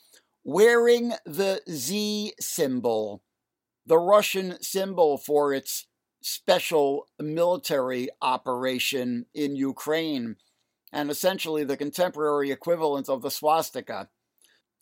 wearing 0.45 1.13
the 1.27 1.61
Z 1.71 2.33
symbol, 2.41 3.23
the 3.85 3.99
Russian 3.99 4.63
symbol 4.63 5.19
for 5.19 5.53
its 5.53 5.87
special 6.23 7.07
military 7.19 8.09
operation 8.21 9.27
in 9.35 9.57
Ukraine 9.57 10.37
and 10.93 11.11
essentially 11.11 11.65
the 11.65 11.77
contemporary 11.77 12.51
equivalent 12.51 13.09
of 13.09 13.23
the 13.23 13.31
swastika. 13.31 14.09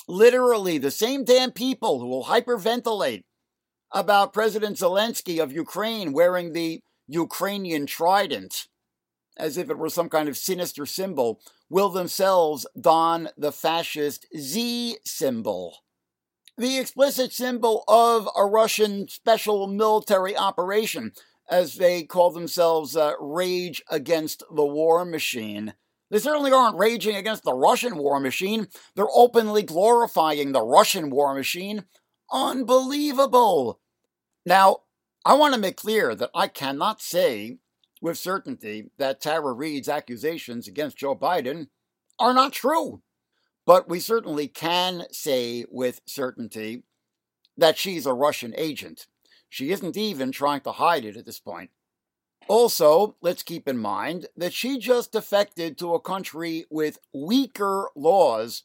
Literally, 0.08 0.78
the 0.78 0.90
same 0.90 1.24
damn 1.24 1.50
people 1.50 2.00
who 2.00 2.06
will 2.06 2.24
hyperventilate 2.24 3.24
about 3.92 4.32
President 4.32 4.76
Zelensky 4.76 5.42
of 5.42 5.52
Ukraine 5.52 6.12
wearing 6.12 6.52
the 6.52 6.82
Ukrainian 7.08 7.86
trident 7.86 8.68
as 9.38 9.58
if 9.58 9.68
it 9.68 9.78
were 9.78 9.90
some 9.90 10.08
kind 10.08 10.28
of 10.28 10.36
sinister 10.36 10.86
symbol 10.86 11.40
will 11.68 11.90
themselves 11.90 12.66
don 12.80 13.28
the 13.36 13.52
fascist 13.52 14.26
Z 14.36 14.96
symbol 15.04 15.78
the 16.58 16.78
explicit 16.78 17.32
symbol 17.32 17.84
of 17.86 18.28
a 18.36 18.46
Russian 18.46 19.08
special 19.08 19.66
military 19.66 20.36
operation, 20.36 21.12
as 21.50 21.74
they 21.74 22.02
call 22.02 22.30
themselves 22.30 22.96
uh, 22.96 23.12
Rage 23.20 23.82
Against 23.90 24.42
the 24.50 24.64
War 24.64 25.04
Machine. 25.04 25.74
They 26.10 26.18
certainly 26.18 26.52
aren't 26.52 26.78
raging 26.78 27.16
against 27.16 27.42
the 27.42 27.54
Russian 27.54 27.96
war 27.96 28.20
machine. 28.20 28.68
They're 28.94 29.06
openly 29.12 29.62
glorifying 29.62 30.52
the 30.52 30.62
Russian 30.62 31.10
war 31.10 31.34
machine. 31.34 31.84
Unbelievable. 32.32 33.80
Now, 34.44 34.78
I 35.24 35.34
want 35.34 35.54
to 35.54 35.60
make 35.60 35.76
clear 35.76 36.14
that 36.14 36.30
I 36.34 36.46
cannot 36.46 37.02
say 37.02 37.58
with 38.00 38.18
certainty 38.18 38.90
that 38.98 39.20
Tara 39.20 39.52
Reade's 39.52 39.88
accusations 39.88 40.68
against 40.68 40.98
Joe 40.98 41.16
Biden 41.16 41.68
are 42.18 42.34
not 42.34 42.52
true. 42.52 43.02
But 43.66 43.88
we 43.88 43.98
certainly 43.98 44.46
can 44.46 45.06
say 45.10 45.64
with 45.68 46.00
certainty 46.06 46.84
that 47.56 47.76
she's 47.76 48.06
a 48.06 48.12
Russian 48.12 48.54
agent. 48.56 49.08
She 49.48 49.72
isn't 49.72 49.96
even 49.96 50.30
trying 50.30 50.60
to 50.60 50.72
hide 50.72 51.04
it 51.04 51.16
at 51.16 51.26
this 51.26 51.40
point. 51.40 51.70
Also, 52.49 53.16
let's 53.20 53.42
keep 53.42 53.66
in 53.66 53.79
mind 53.79 54.27
that 54.37 54.53
she 54.53 54.79
just 54.79 55.12
defected 55.12 55.77
to 55.79 55.94
a 55.94 56.01
country 56.01 56.64
with 56.70 56.99
weaker 57.12 57.90
laws 57.96 58.62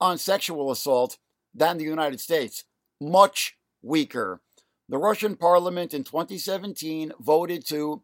on 0.00 0.18
sexual 0.18 0.70
assault 0.70 1.18
than 1.54 1.78
the 1.78 1.84
United 1.84 2.20
States. 2.20 2.64
Much 3.00 3.56
weaker. 3.82 4.42
The 4.88 4.98
Russian 4.98 5.36
parliament 5.36 5.94
in 5.94 6.04
2017 6.04 7.12
voted 7.18 7.66
to 7.68 8.02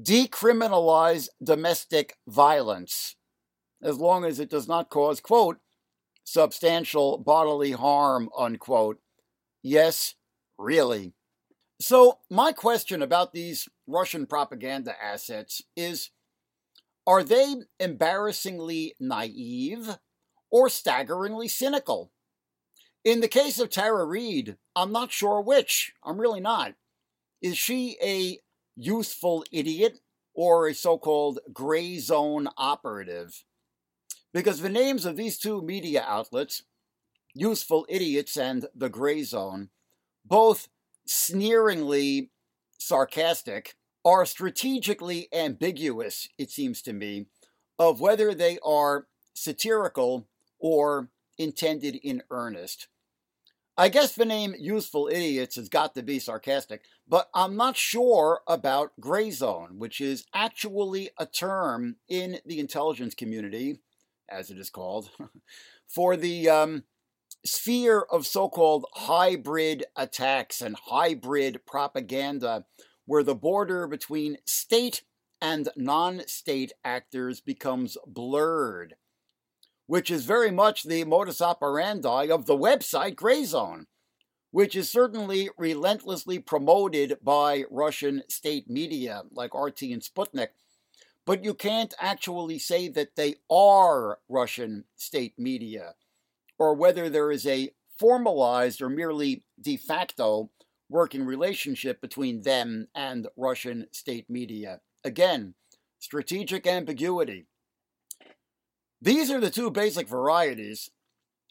decriminalize 0.00 1.28
domestic 1.42 2.16
violence 2.28 3.16
as 3.82 3.98
long 3.98 4.24
as 4.24 4.40
it 4.40 4.50
does 4.50 4.66
not 4.66 4.90
cause, 4.90 5.20
quote, 5.20 5.58
substantial 6.24 7.18
bodily 7.18 7.72
harm, 7.72 8.28
unquote. 8.36 8.98
Yes, 9.62 10.14
really. 10.58 11.12
So, 11.80 12.18
my 12.30 12.52
question 12.52 13.02
about 13.02 13.32
these 13.32 13.68
Russian 13.86 14.26
propaganda 14.26 14.94
assets 15.02 15.62
is 15.76 16.10
are 17.06 17.22
they 17.22 17.56
embarrassingly 17.78 18.94
naive 19.00 19.98
or 20.50 20.68
staggeringly 20.68 21.48
cynical? 21.48 22.12
In 23.04 23.20
the 23.20 23.28
case 23.28 23.58
of 23.58 23.68
Tara 23.68 24.06
Reade, 24.06 24.56
I'm 24.74 24.92
not 24.92 25.12
sure 25.12 25.40
which. 25.42 25.92
I'm 26.02 26.18
really 26.18 26.40
not. 26.40 26.74
Is 27.42 27.58
she 27.58 27.98
a 28.02 28.38
youthful 28.76 29.44
idiot 29.52 29.98
or 30.32 30.68
a 30.68 30.74
so 30.74 30.96
called 30.96 31.40
gray 31.52 31.98
zone 31.98 32.48
operative? 32.56 33.44
Because 34.32 34.60
the 34.60 34.70
names 34.70 35.04
of 35.04 35.16
these 35.16 35.38
two 35.38 35.60
media 35.60 36.04
outlets, 36.06 36.62
Useful 37.34 37.84
Idiots 37.88 38.36
and 38.36 38.66
The 38.74 38.88
Gray 38.88 39.22
Zone, 39.22 39.70
both 40.24 40.68
sneeringly 41.06 42.30
sarcastic, 42.78 43.74
are 44.04 44.26
strategically 44.26 45.28
ambiguous, 45.32 46.28
it 46.38 46.50
seems 46.50 46.82
to 46.82 46.92
me, 46.92 47.26
of 47.78 48.00
whether 48.00 48.34
they 48.34 48.58
are 48.62 49.06
satirical 49.32 50.28
or 50.58 51.08
intended 51.38 51.96
in 51.96 52.22
earnest. 52.30 52.88
I 53.76 53.88
guess 53.88 54.14
the 54.14 54.24
name 54.24 54.54
Useful 54.56 55.08
Idiots 55.10 55.56
has 55.56 55.68
got 55.68 55.94
to 55.94 56.02
be 56.02 56.20
sarcastic, 56.20 56.82
but 57.08 57.28
I'm 57.34 57.56
not 57.56 57.76
sure 57.76 58.42
about 58.46 58.92
gray 59.00 59.30
zone, 59.32 59.78
which 59.78 60.00
is 60.00 60.26
actually 60.32 61.10
a 61.18 61.26
term 61.26 61.96
in 62.08 62.38
the 62.46 62.60
intelligence 62.60 63.14
community 63.14 63.80
as 64.28 64.50
it 64.50 64.58
is 64.58 64.70
called, 64.70 65.10
for 65.86 66.16
the 66.16 66.48
um, 66.48 66.84
sphere 67.44 68.00
of 68.10 68.26
so 68.26 68.48
called 68.48 68.86
hybrid 68.94 69.84
attacks 69.96 70.60
and 70.60 70.76
hybrid 70.86 71.66
propaganda, 71.66 72.64
where 73.06 73.22
the 73.22 73.34
border 73.34 73.86
between 73.86 74.38
state 74.46 75.02
and 75.40 75.68
non 75.76 76.26
state 76.26 76.72
actors 76.84 77.40
becomes 77.40 77.98
blurred, 78.06 78.94
which 79.86 80.10
is 80.10 80.24
very 80.24 80.50
much 80.50 80.84
the 80.84 81.04
modus 81.04 81.42
operandi 81.42 82.30
of 82.30 82.46
the 82.46 82.56
website 82.56 83.14
Grayzone, 83.14 83.84
which 84.50 84.74
is 84.74 84.90
certainly 84.90 85.50
relentlessly 85.58 86.38
promoted 86.38 87.18
by 87.22 87.64
Russian 87.70 88.22
state 88.28 88.70
media 88.70 89.22
like 89.32 89.54
RT 89.54 89.82
and 89.82 90.02
Sputnik. 90.02 90.48
But 91.26 91.44
you 91.44 91.54
can't 91.54 91.94
actually 91.98 92.58
say 92.58 92.88
that 92.88 93.16
they 93.16 93.36
are 93.50 94.18
Russian 94.28 94.84
state 94.96 95.38
media, 95.38 95.94
or 96.58 96.74
whether 96.74 97.08
there 97.08 97.30
is 97.30 97.46
a 97.46 97.70
formalized 97.98 98.82
or 98.82 98.88
merely 98.88 99.44
de 99.60 99.76
facto 99.76 100.50
working 100.88 101.24
relationship 101.24 102.00
between 102.00 102.42
them 102.42 102.88
and 102.94 103.28
Russian 103.36 103.86
state 103.92 104.28
media. 104.28 104.80
Again, 105.04 105.54
strategic 105.98 106.66
ambiguity. 106.66 107.46
These 109.00 109.30
are 109.30 109.40
the 109.40 109.50
two 109.50 109.70
basic 109.70 110.08
varieties 110.08 110.90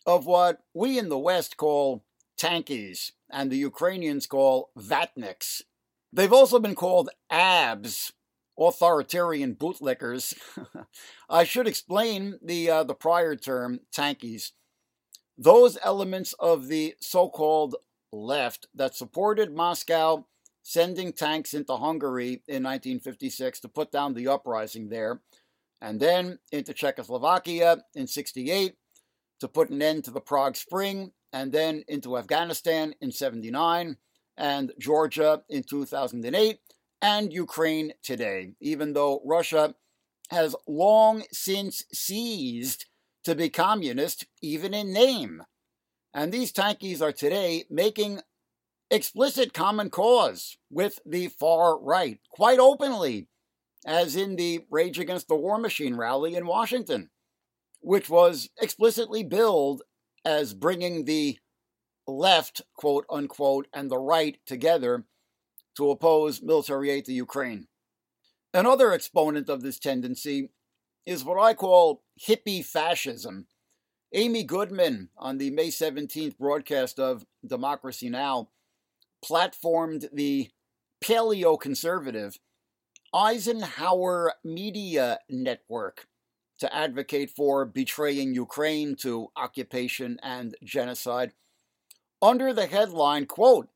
of 0.05 0.25
what 0.25 0.59
we 0.73 0.97
in 0.97 1.09
the 1.09 1.19
West 1.19 1.57
call 1.57 2.03
tankies 2.39 3.11
and 3.31 3.51
the 3.51 3.57
Ukrainians 3.57 4.27
call 4.27 4.71
vatniks. 4.77 5.61
They've 6.11 6.33
also 6.33 6.59
been 6.59 6.75
called 6.75 7.09
abs 7.29 8.13
authoritarian 8.59 9.55
bootlickers. 9.55 10.37
I 11.29 11.43
should 11.43 11.67
explain 11.67 12.39
the 12.43 12.69
uh, 12.69 12.83
the 12.83 12.93
prior 12.93 13.35
term, 13.35 13.79
tankies. 13.95 14.51
Those 15.37 15.77
elements 15.83 16.33
of 16.33 16.67
the 16.67 16.95
so-called 16.99 17.75
left 18.11 18.67
that 18.75 18.95
supported 18.95 19.55
Moscow 19.55 20.25
sending 20.61 21.11
tanks 21.11 21.53
into 21.53 21.75
Hungary 21.75 22.43
in 22.47 22.63
1956 22.63 23.59
to 23.61 23.67
put 23.67 23.91
down 23.91 24.13
the 24.13 24.27
uprising 24.27 24.89
there, 24.89 25.21
and 25.81 25.99
then 25.99 26.39
into 26.51 26.73
Czechoslovakia 26.73 27.83
in 27.95 28.07
68 28.07 28.75
to 29.39 29.47
put 29.47 29.69
an 29.69 29.81
end 29.81 30.05
to 30.05 30.11
the 30.11 30.21
Prague 30.21 30.55
Spring, 30.55 31.11
and 31.33 31.51
then 31.51 31.83
into 31.87 32.17
Afghanistan 32.17 32.93
in 33.01 33.11
79 33.11 33.97
and 34.37 34.71
Georgia 34.79 35.43
in 35.49 35.63
2008 35.63 36.59
and 37.01 37.33
Ukraine 37.33 37.91
today, 38.03 38.53
even 38.61 38.93
though 38.93 39.21
Russia 39.25 39.75
has 40.29 40.55
long 40.67 41.23
since 41.31 41.83
ceased 41.91 42.85
to 43.23 43.35
be 43.35 43.49
communist, 43.49 44.25
even 44.41 44.73
in 44.73 44.93
name. 44.93 45.43
And 46.13 46.31
these 46.31 46.51
tankies 46.51 47.01
are 47.01 47.11
today 47.11 47.65
making 47.69 48.21
explicit 48.91 49.53
common 49.53 49.89
cause 49.89 50.57
with 50.69 50.99
the 51.05 51.27
far 51.27 51.79
right, 51.79 52.19
quite 52.29 52.59
openly, 52.59 53.27
as 53.85 54.15
in 54.15 54.35
the 54.35 54.65
Rage 54.69 54.99
Against 54.99 55.27
the 55.27 55.35
War 55.35 55.57
Machine 55.57 55.95
rally 55.95 56.35
in 56.35 56.45
Washington, 56.45 57.09
which 57.81 58.09
was 58.09 58.49
explicitly 58.61 59.23
billed 59.23 59.81
as 60.23 60.53
bringing 60.53 61.05
the 61.05 61.37
left, 62.07 62.61
quote 62.75 63.05
unquote, 63.09 63.67
and 63.73 63.89
the 63.89 63.97
right 63.97 64.37
together 64.45 65.05
to 65.75 65.89
oppose 65.89 66.41
military 66.41 66.91
aid 66.91 67.05
to 67.05 67.13
Ukraine. 67.13 67.67
Another 68.53 68.91
exponent 68.91 69.49
of 69.49 69.63
this 69.63 69.79
tendency 69.79 70.51
is 71.05 71.23
what 71.23 71.41
I 71.41 71.55
call 71.55 72.02
hippie 72.19 72.65
fascism. 72.65 73.47
Amy 74.13 74.43
Goodman, 74.43 75.09
on 75.17 75.37
the 75.37 75.49
May 75.49 75.69
17th 75.69 76.37
broadcast 76.37 76.99
of 76.99 77.25
Democracy 77.45 78.09
Now!, 78.09 78.49
platformed 79.25 80.07
the 80.13 80.49
paleo 81.03 81.59
conservative 81.59 82.37
Eisenhower 83.13 84.33
Media 84.43 85.19
Network 85.29 86.07
to 86.59 86.73
advocate 86.75 87.29
for 87.29 87.65
betraying 87.65 88.33
Ukraine 88.33 88.95
to 88.97 89.29
occupation 89.35 90.19
and 90.21 90.55
genocide 90.63 91.33
under 92.23 92.53
the 92.53 92.67
headline, 92.67 93.25
quote, 93.25 93.67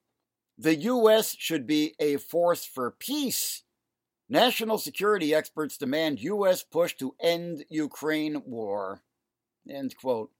the 0.57 0.75
U.S. 0.75 1.35
should 1.37 1.67
be 1.67 1.93
a 1.99 2.15
force 2.15 2.65
for 2.65 2.95
peace. 2.97 3.63
National 4.29 4.77
security 4.77 5.33
experts 5.33 5.77
demand 5.77 6.19
U.S. 6.21 6.63
push 6.63 6.95
to 6.97 7.15
end 7.21 7.63
Ukraine 7.69 8.41
war. 8.45 9.01
End 9.69 9.95
quote. 9.95 10.31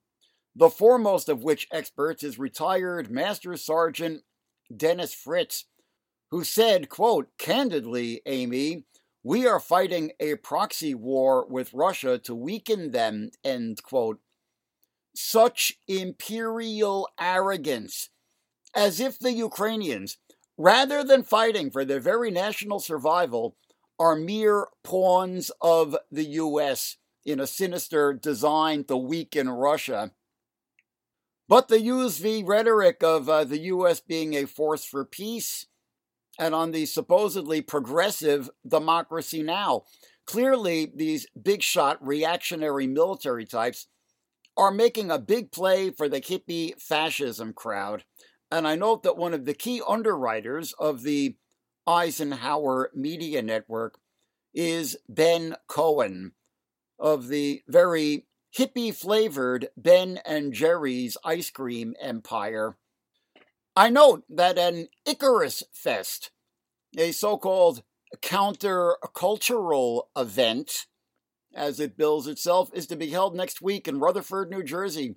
The 0.56 0.70
foremost 0.70 1.30
of 1.30 1.44
which 1.44 1.68
experts 1.72 2.24
is 2.24 2.40
retired 2.40 3.10
Master 3.12 3.56
Sergeant 3.56 4.24
Dennis 4.76 5.14
Fritz, 5.14 5.66
who 6.32 6.44
said, 6.44 6.90
quote, 6.90 7.30
candidly, 7.38 8.22
Amy, 8.26 8.86
we 9.24 9.48
are 9.48 9.60
fighting 9.60 10.12
a 10.20 10.36
proxy 10.36 10.94
war 10.94 11.46
with 11.48 11.74
Russia 11.74 12.18
to 12.20 12.36
weaken 12.36 12.92
them, 12.92 13.30
end 13.44 13.82
quote. 13.84 14.20
Such 15.16 15.74
imperial 15.88 17.08
arrogance 17.20 18.10
as 18.76 19.00
if 19.00 19.18
the 19.18 19.32
Ukrainians, 19.32 20.18
rather 20.58 21.04
than 21.04 21.24
fighting 21.24 21.72
for 21.72 21.84
their 21.84 22.00
very 22.00 22.32
national 22.32 22.80
survival, 22.80 23.56
are 24.00 24.16
mere 24.16 24.68
pawns 24.84 25.52
of 25.62 25.96
the 26.12 26.24
U.S. 26.24 26.98
in 27.26 27.40
a 27.40 27.48
sinister 27.48 28.14
design 28.14 28.84
to 28.86 28.98
weaken 28.98 29.50
Russia. 29.50 30.12
But 31.48 31.70
the 31.70 31.82
use 31.82 32.20
the 32.20 32.44
rhetoric 32.44 33.02
of 33.02 33.30
uh, 33.30 33.44
the 33.46 33.60
U.S. 33.60 34.00
being 34.00 34.34
a 34.34 34.46
force 34.46 34.84
for 34.84 35.06
peace 35.06 35.66
and 36.38 36.54
on 36.54 36.72
the 36.72 36.86
supposedly 36.86 37.62
progressive 37.62 38.50
democracy 38.68 39.42
now. 39.42 39.84
Clearly, 40.26 40.92
these 40.94 41.26
big 41.42 41.64
shot 41.64 42.06
reactionary 42.06 42.86
military 42.86 43.46
types 43.46 43.88
are 44.58 44.72
making 44.72 45.10
a 45.10 45.20
big 45.20 45.52
play 45.52 45.90
for 45.90 46.10
the 46.10 46.20
hippie 46.20 46.80
fascism 46.82 47.54
crowd. 47.54 48.04
And 48.52 48.68
I 48.68 48.76
note 48.76 49.04
that 49.04 49.18
one 49.18 49.34
of 49.34 49.46
the 49.46 49.54
key 49.54 49.82
underwriters 49.88 50.74
of 50.74 51.04
the 51.04 51.38
Eisenhower 51.88 52.92
Media 52.94 53.42
Network 53.42 54.00
is 54.54 54.98
Ben 55.08 55.56
Cohen 55.68 56.34
of 57.00 57.30
the 57.30 57.64
very 57.68 58.26
hippie 58.56 58.94
flavored 58.94 59.70
Ben 59.78 60.20
and 60.26 60.52
Jerry's 60.52 61.16
ice 61.24 61.50
cream 61.50 61.96
empire. 62.02 62.76
I 63.76 63.90
note 63.90 64.24
that 64.30 64.58
an 64.58 64.90
Icarus 65.06 65.64
Fest, 65.72 66.32
a 66.98 67.12
so 67.14 67.38
called 67.38 67.84
countercultural 68.22 70.04
event, 70.18 70.88
as 71.54 71.80
it 71.80 71.98
bills 71.98 72.28
itself, 72.28 72.70
is 72.74 72.88
to 72.88 72.96
be 72.96 73.12
held 73.12 73.36
next 73.36 73.62
week 73.62 73.88
in 73.88 74.00
Rutherford, 74.00 74.50
New 74.50 74.64
Jersey, 74.64 75.16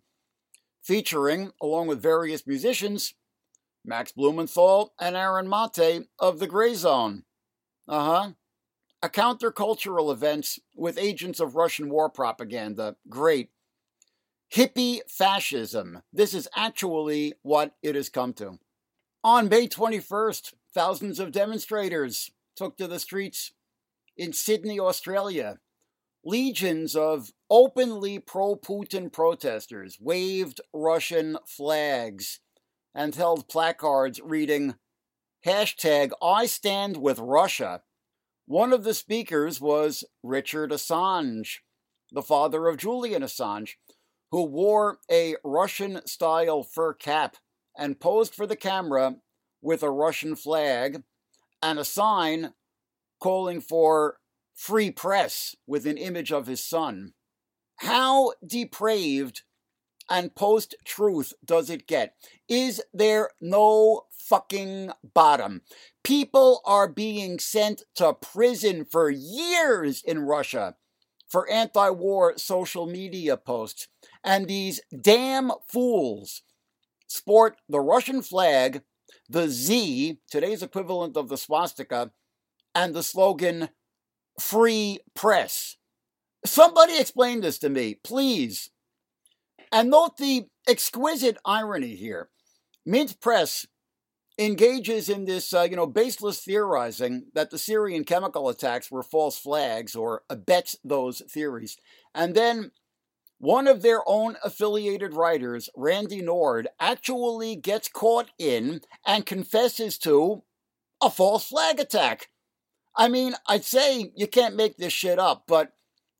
featuring, 0.82 1.52
along 1.60 1.88
with 1.88 2.02
various 2.02 2.46
musicians, 2.46 3.14
Max 3.84 4.12
Blumenthal 4.12 4.92
and 5.00 5.16
Aaron 5.16 5.48
Mate 5.48 6.08
of 6.18 6.38
the 6.38 6.46
Gray 6.46 6.74
Zone. 6.74 7.24
Uh 7.88 8.04
huh. 8.04 8.30
A 9.02 9.08
countercultural 9.08 10.12
event 10.12 10.58
with 10.76 10.98
agents 10.98 11.40
of 11.40 11.54
Russian 11.54 11.88
war 11.88 12.10
propaganda. 12.10 12.96
Great. 13.08 13.50
Hippie 14.54 15.00
fascism. 15.08 16.02
This 16.12 16.34
is 16.34 16.48
actually 16.54 17.34
what 17.42 17.76
it 17.82 17.94
has 17.94 18.08
come 18.08 18.32
to. 18.34 18.58
On 19.24 19.48
May 19.48 19.68
21st, 19.68 20.54
thousands 20.74 21.18
of 21.18 21.32
demonstrators 21.32 22.30
took 22.56 22.76
to 22.76 22.86
the 22.86 22.98
streets 22.98 23.52
in 24.16 24.32
Sydney, 24.32 24.78
Australia. 24.78 25.58
Legions 26.24 26.94
of 26.94 27.32
openly 27.48 28.18
pro 28.18 28.54
Putin 28.54 29.10
protesters 29.10 29.98
waved 29.98 30.60
Russian 30.74 31.38
flags 31.46 32.40
and 32.94 33.14
held 33.14 33.48
placards 33.48 34.20
reading, 34.22 34.74
hashtag 35.46 36.10
I 36.22 36.46
stand 36.46 36.96
with 36.96 37.18
Russia. 37.18 37.82
One 38.46 38.72
of 38.72 38.84
the 38.84 38.94
speakers 38.94 39.60
was 39.60 40.04
Richard 40.22 40.70
Assange, 40.70 41.58
the 42.10 42.22
father 42.22 42.66
of 42.66 42.76
Julian 42.76 43.22
Assange, 43.22 43.74
who 44.30 44.44
wore 44.44 44.98
a 45.10 45.36
Russian 45.44 46.06
style 46.06 46.62
fur 46.62 46.94
cap 46.94 47.36
and 47.78 48.00
posed 48.00 48.34
for 48.34 48.46
the 48.46 48.56
camera 48.56 49.16
with 49.62 49.82
a 49.82 49.90
Russian 49.90 50.36
flag 50.36 51.02
and 51.62 51.78
a 51.78 51.84
sign 51.84 52.54
calling 53.20 53.60
for 53.60 54.18
free 54.54 54.90
press 54.90 55.54
with 55.66 55.86
an 55.86 55.96
image 55.96 56.32
of 56.32 56.46
his 56.46 56.64
son. 56.64 57.12
How 57.76 58.32
depraved 58.46 59.42
and 60.10 60.34
post 60.34 60.74
truth 60.84 61.32
does 61.44 61.70
it 61.70 61.86
get? 61.86 62.14
Is 62.48 62.82
there 62.92 63.30
no 63.40 64.02
fucking 64.10 64.90
bottom? 65.14 65.62
People 66.02 66.60
are 66.66 66.88
being 66.88 67.38
sent 67.38 67.84
to 67.94 68.12
prison 68.12 68.84
for 68.84 69.08
years 69.08 70.02
in 70.02 70.20
Russia 70.20 70.74
for 71.28 71.48
anti 71.48 71.88
war 71.90 72.34
social 72.36 72.86
media 72.86 73.36
posts. 73.36 73.88
And 74.24 74.48
these 74.48 74.80
damn 75.00 75.52
fools 75.68 76.42
sport 77.06 77.56
the 77.68 77.80
Russian 77.80 78.22
flag, 78.22 78.82
the 79.28 79.48
Z, 79.48 80.18
today's 80.30 80.62
equivalent 80.62 81.16
of 81.16 81.28
the 81.28 81.38
swastika, 81.38 82.10
and 82.74 82.94
the 82.94 83.02
slogan, 83.02 83.70
Free 84.38 85.00
Press. 85.14 85.76
Somebody 86.44 86.98
explain 86.98 87.40
this 87.40 87.58
to 87.58 87.68
me, 87.68 87.94
please. 88.02 88.70
And 89.72 89.90
note 89.90 90.16
the 90.16 90.46
exquisite 90.68 91.38
irony 91.44 91.94
here. 91.94 92.28
Mint 92.84 93.20
Press 93.20 93.66
engages 94.38 95.08
in 95.08 95.26
this, 95.26 95.52
uh, 95.52 95.66
you 95.68 95.76
know, 95.76 95.86
baseless 95.86 96.42
theorizing 96.42 97.26
that 97.34 97.50
the 97.50 97.58
Syrian 97.58 98.04
chemical 98.04 98.48
attacks 98.48 98.90
were 98.90 99.02
false 99.02 99.38
flags 99.38 99.94
or 99.94 100.22
abets 100.30 100.76
those 100.82 101.22
theories. 101.30 101.76
And 102.14 102.34
then 102.34 102.72
one 103.38 103.68
of 103.68 103.82
their 103.82 104.02
own 104.06 104.36
affiliated 104.42 105.14
writers, 105.14 105.68
Randi 105.76 106.22
Nord, 106.22 106.68
actually 106.78 107.56
gets 107.56 107.88
caught 107.88 108.30
in 108.38 108.80
and 109.06 109.26
confesses 109.26 109.98
to 109.98 110.42
a 111.02 111.10
false 111.10 111.48
flag 111.48 111.78
attack. 111.78 112.28
I 112.96 113.08
mean, 113.08 113.34
I'd 113.46 113.64
say 113.64 114.12
you 114.16 114.26
can't 114.26 114.56
make 114.56 114.76
this 114.76 114.92
shit 114.92 115.18
up, 115.18 115.44
but 115.46 115.72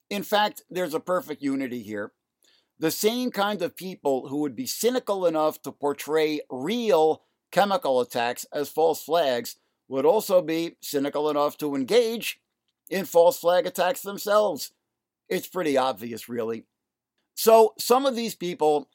in 0.08 0.22
fact, 0.22 0.62
there's 0.70 0.94
a 0.94 1.00
perfect 1.00 1.42
unity 1.42 1.82
here 1.82 2.12
the 2.80 2.90
same 2.90 3.30
kind 3.30 3.60
of 3.60 3.76
people 3.76 4.28
who 4.28 4.38
would 4.38 4.56
be 4.56 4.66
cynical 4.66 5.26
enough 5.26 5.60
to 5.62 5.70
portray 5.70 6.40
real 6.50 7.22
chemical 7.52 8.00
attacks 8.00 8.46
as 8.54 8.70
false 8.70 9.04
flags 9.04 9.56
would 9.88 10.06
also 10.06 10.40
be 10.40 10.76
cynical 10.80 11.28
enough 11.28 11.58
to 11.58 11.74
engage 11.74 12.40
in 12.88 13.04
false 13.04 13.38
flag 13.38 13.66
attacks 13.66 14.00
themselves. 14.00 14.72
It's 15.28 15.46
pretty 15.46 15.76
obvious, 15.76 16.28
really. 16.28 16.64
So, 17.34 17.74
some 17.78 18.06
of 18.06 18.16
these 18.16 18.34
people 18.34 18.88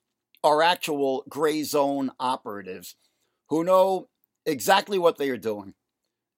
are 0.43 0.63
actual 0.63 1.23
gray 1.29 1.61
zone 1.61 2.11
operatives 2.19 2.95
who 3.49 3.63
know 3.63 4.09
exactly 4.47 4.97
what 4.97 5.17
they 5.17 5.29
are 5.29 5.37
doing. 5.37 5.75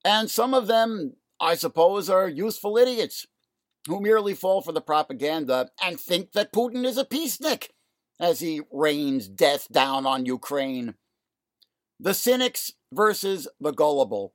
And 0.04 0.30
some 0.30 0.52
of 0.52 0.66
them, 0.66 1.14
I 1.40 1.54
suppose, 1.54 2.10
are 2.10 2.28
useful 2.28 2.76
idiots 2.76 3.26
who 3.86 4.00
merely 4.00 4.34
fall 4.34 4.60
for 4.60 4.72
the 4.72 4.80
propaganda 4.80 5.70
and 5.82 5.98
think 5.98 6.32
that 6.32 6.52
Putin 6.52 6.84
is 6.84 6.98
a 6.98 7.04
peacenik 7.04 7.68
as 8.20 8.40
he 8.40 8.62
rains 8.72 9.28
death 9.28 9.68
down 9.70 10.06
on 10.06 10.26
Ukraine. 10.26 10.94
The 12.00 12.14
cynics 12.14 12.72
versus 12.92 13.48
the 13.60 13.72
gullible. 13.72 14.34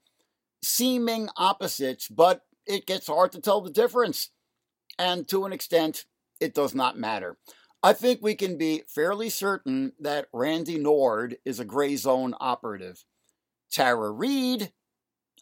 Seeming 0.64 1.30
opposites, 1.36 2.08
but 2.08 2.42
it 2.66 2.86
gets 2.86 3.08
hard 3.08 3.32
to 3.34 3.42
tell 3.42 3.62
the 3.62 3.70
difference. 3.70 4.30
And 4.98 5.28
to 5.30 5.46
an 5.46 5.54
extent, 5.54 6.06
it 6.40 6.54
does 6.54 6.74
not 6.74 6.98
matter. 6.98 7.38
I 7.82 7.92
think 7.94 8.20
we 8.22 8.36
can 8.36 8.58
be 8.58 8.84
fairly 8.88 9.30
certain 9.30 9.92
that 10.00 10.28
Randi 10.32 10.78
Nord 10.78 11.38
is 11.46 11.60
a 11.60 11.66
gray 11.66 11.98
zone 11.98 12.34
operative. 12.40 13.04
Tara 13.72 14.10
Reade 14.12 14.72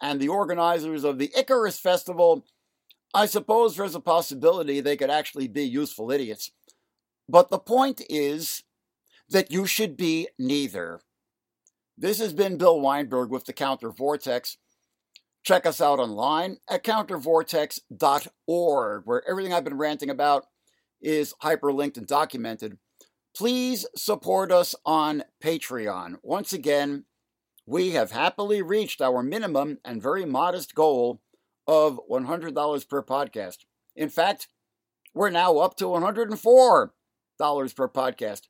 and 0.02 0.20
the 0.20 0.30
organizers 0.30 1.04
of 1.04 1.20
the 1.20 1.32
Icarus 1.38 1.80
Festival, 1.80 2.44
I 3.14 3.26
suppose 3.26 3.76
there's 3.76 3.96
a 3.96 4.00
possibility 4.00 4.80
they 4.80 4.96
could 4.96 5.10
actually 5.10 5.48
be 5.48 5.64
useful 5.64 6.12
idiots. 6.12 6.52
But 7.28 7.50
the 7.50 7.60
point 7.60 8.02
is 8.10 8.64
that 9.30 9.52
you 9.52 9.66
should 9.66 9.98
be 9.98 10.30
neither. 10.40 11.02
This 11.98 12.20
has 12.20 12.34
been 12.34 12.58
Bill 12.58 12.80
Weinberg 12.80 13.30
with 13.30 13.46
the 13.46 13.54
CounterVortex. 13.54 14.56
Check 15.44 15.66
us 15.66 15.82
out 15.82 16.00
online 16.00 16.58
at 16.70 16.84
countervortex.org, 16.84 19.02
where 19.06 19.30
everything 19.30 19.54
I've 19.54 19.64
been 19.64 19.78
ranting 19.78 20.10
about 20.10 20.46
is 21.02 21.34
hyperlinked 21.44 21.98
and 21.98 22.08
documented. 22.08 22.78
Please 23.36 23.86
support 23.96 24.52
us 24.52 24.76
on 24.86 25.24
Patreon. 25.44 26.18
Once 26.22 26.54
again, 26.54 27.06
we 27.66 27.92
have 27.92 28.12
happily 28.12 28.62
reached 28.62 29.02
our 29.02 29.24
minimum 29.24 29.80
and 29.86 30.02
very 30.02 30.26
modest 30.26 30.76
goal 30.76 31.22
of 31.68 32.00
$100 32.10 32.90
per 32.90 33.04
podcast. 33.04 33.58
In 33.96 34.10
fact, 34.10 34.48
we're 35.14 35.30
now 35.30 35.58
up 35.58 35.76
to 35.78 35.86
$104 35.86 36.90
per 37.76 37.88
podcast. 37.90 38.42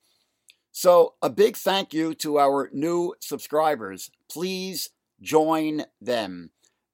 So, 0.71 1.15
a 1.21 1.29
big 1.29 1.57
thank 1.57 1.93
you 1.93 2.13
to 2.15 2.39
our 2.39 2.69
new 2.71 3.13
subscribers. 3.19 4.09
Please 4.31 4.89
join 5.21 5.83
them. 5.99 6.51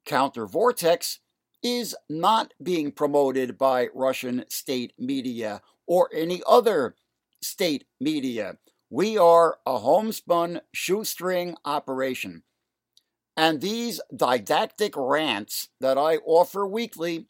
CounterVortex 0.08 1.20
is 1.62 1.96
not 2.10 2.54
being 2.62 2.92
promoted 2.92 3.58
by 3.58 3.90
Russian 3.94 4.46
state 4.50 4.94
media 4.98 5.62
or 5.86 6.10
any 6.14 6.42
other 6.48 6.96
state 7.42 7.86
media. 8.00 8.58
We 8.90 9.18
are 9.18 9.58
a 9.66 9.80
homespun 9.80 10.62
shoestring 10.74 11.56
operation. 11.66 12.44
And 13.38 13.62
these 13.62 14.02
didactic 14.14 14.94
rants 14.98 15.70
that 15.80 15.96
I 15.96 16.18
offer 16.26 16.68
weekly 16.68 17.28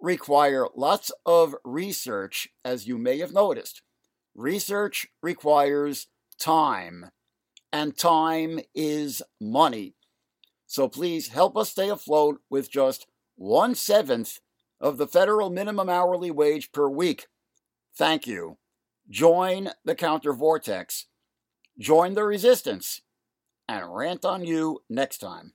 require 0.00 0.68
lots 0.76 1.10
of 1.26 1.56
research, 1.64 2.48
as 2.64 2.86
you 2.86 2.98
may 2.98 3.18
have 3.18 3.32
noticed. 3.32 3.82
Research 4.36 5.08
requires 5.22 6.06
time, 6.38 7.10
and 7.72 7.96
time 7.96 8.60
is 8.76 9.22
money. 9.40 9.96
So 10.66 10.88
please 10.88 11.28
help 11.28 11.56
us 11.56 11.70
stay 11.70 11.88
afloat 11.88 12.40
with 12.48 12.70
just 12.70 13.06
one 13.34 13.74
seventh 13.74 14.38
of 14.80 14.98
the 14.98 15.08
federal 15.08 15.50
minimum 15.50 15.88
hourly 15.88 16.30
wage 16.30 16.70
per 16.70 16.88
week. 16.88 17.26
Thank 17.96 18.26
you. 18.28 18.58
Join 19.10 19.70
the 19.84 19.94
counter 19.96 20.32
vortex. 20.32 21.06
Join 21.78 22.14
the 22.14 22.24
resistance 22.24 23.02
and 23.68 23.94
rant 23.94 24.24
on 24.24 24.44
you 24.44 24.80
next 24.88 25.18
time. 25.18 25.52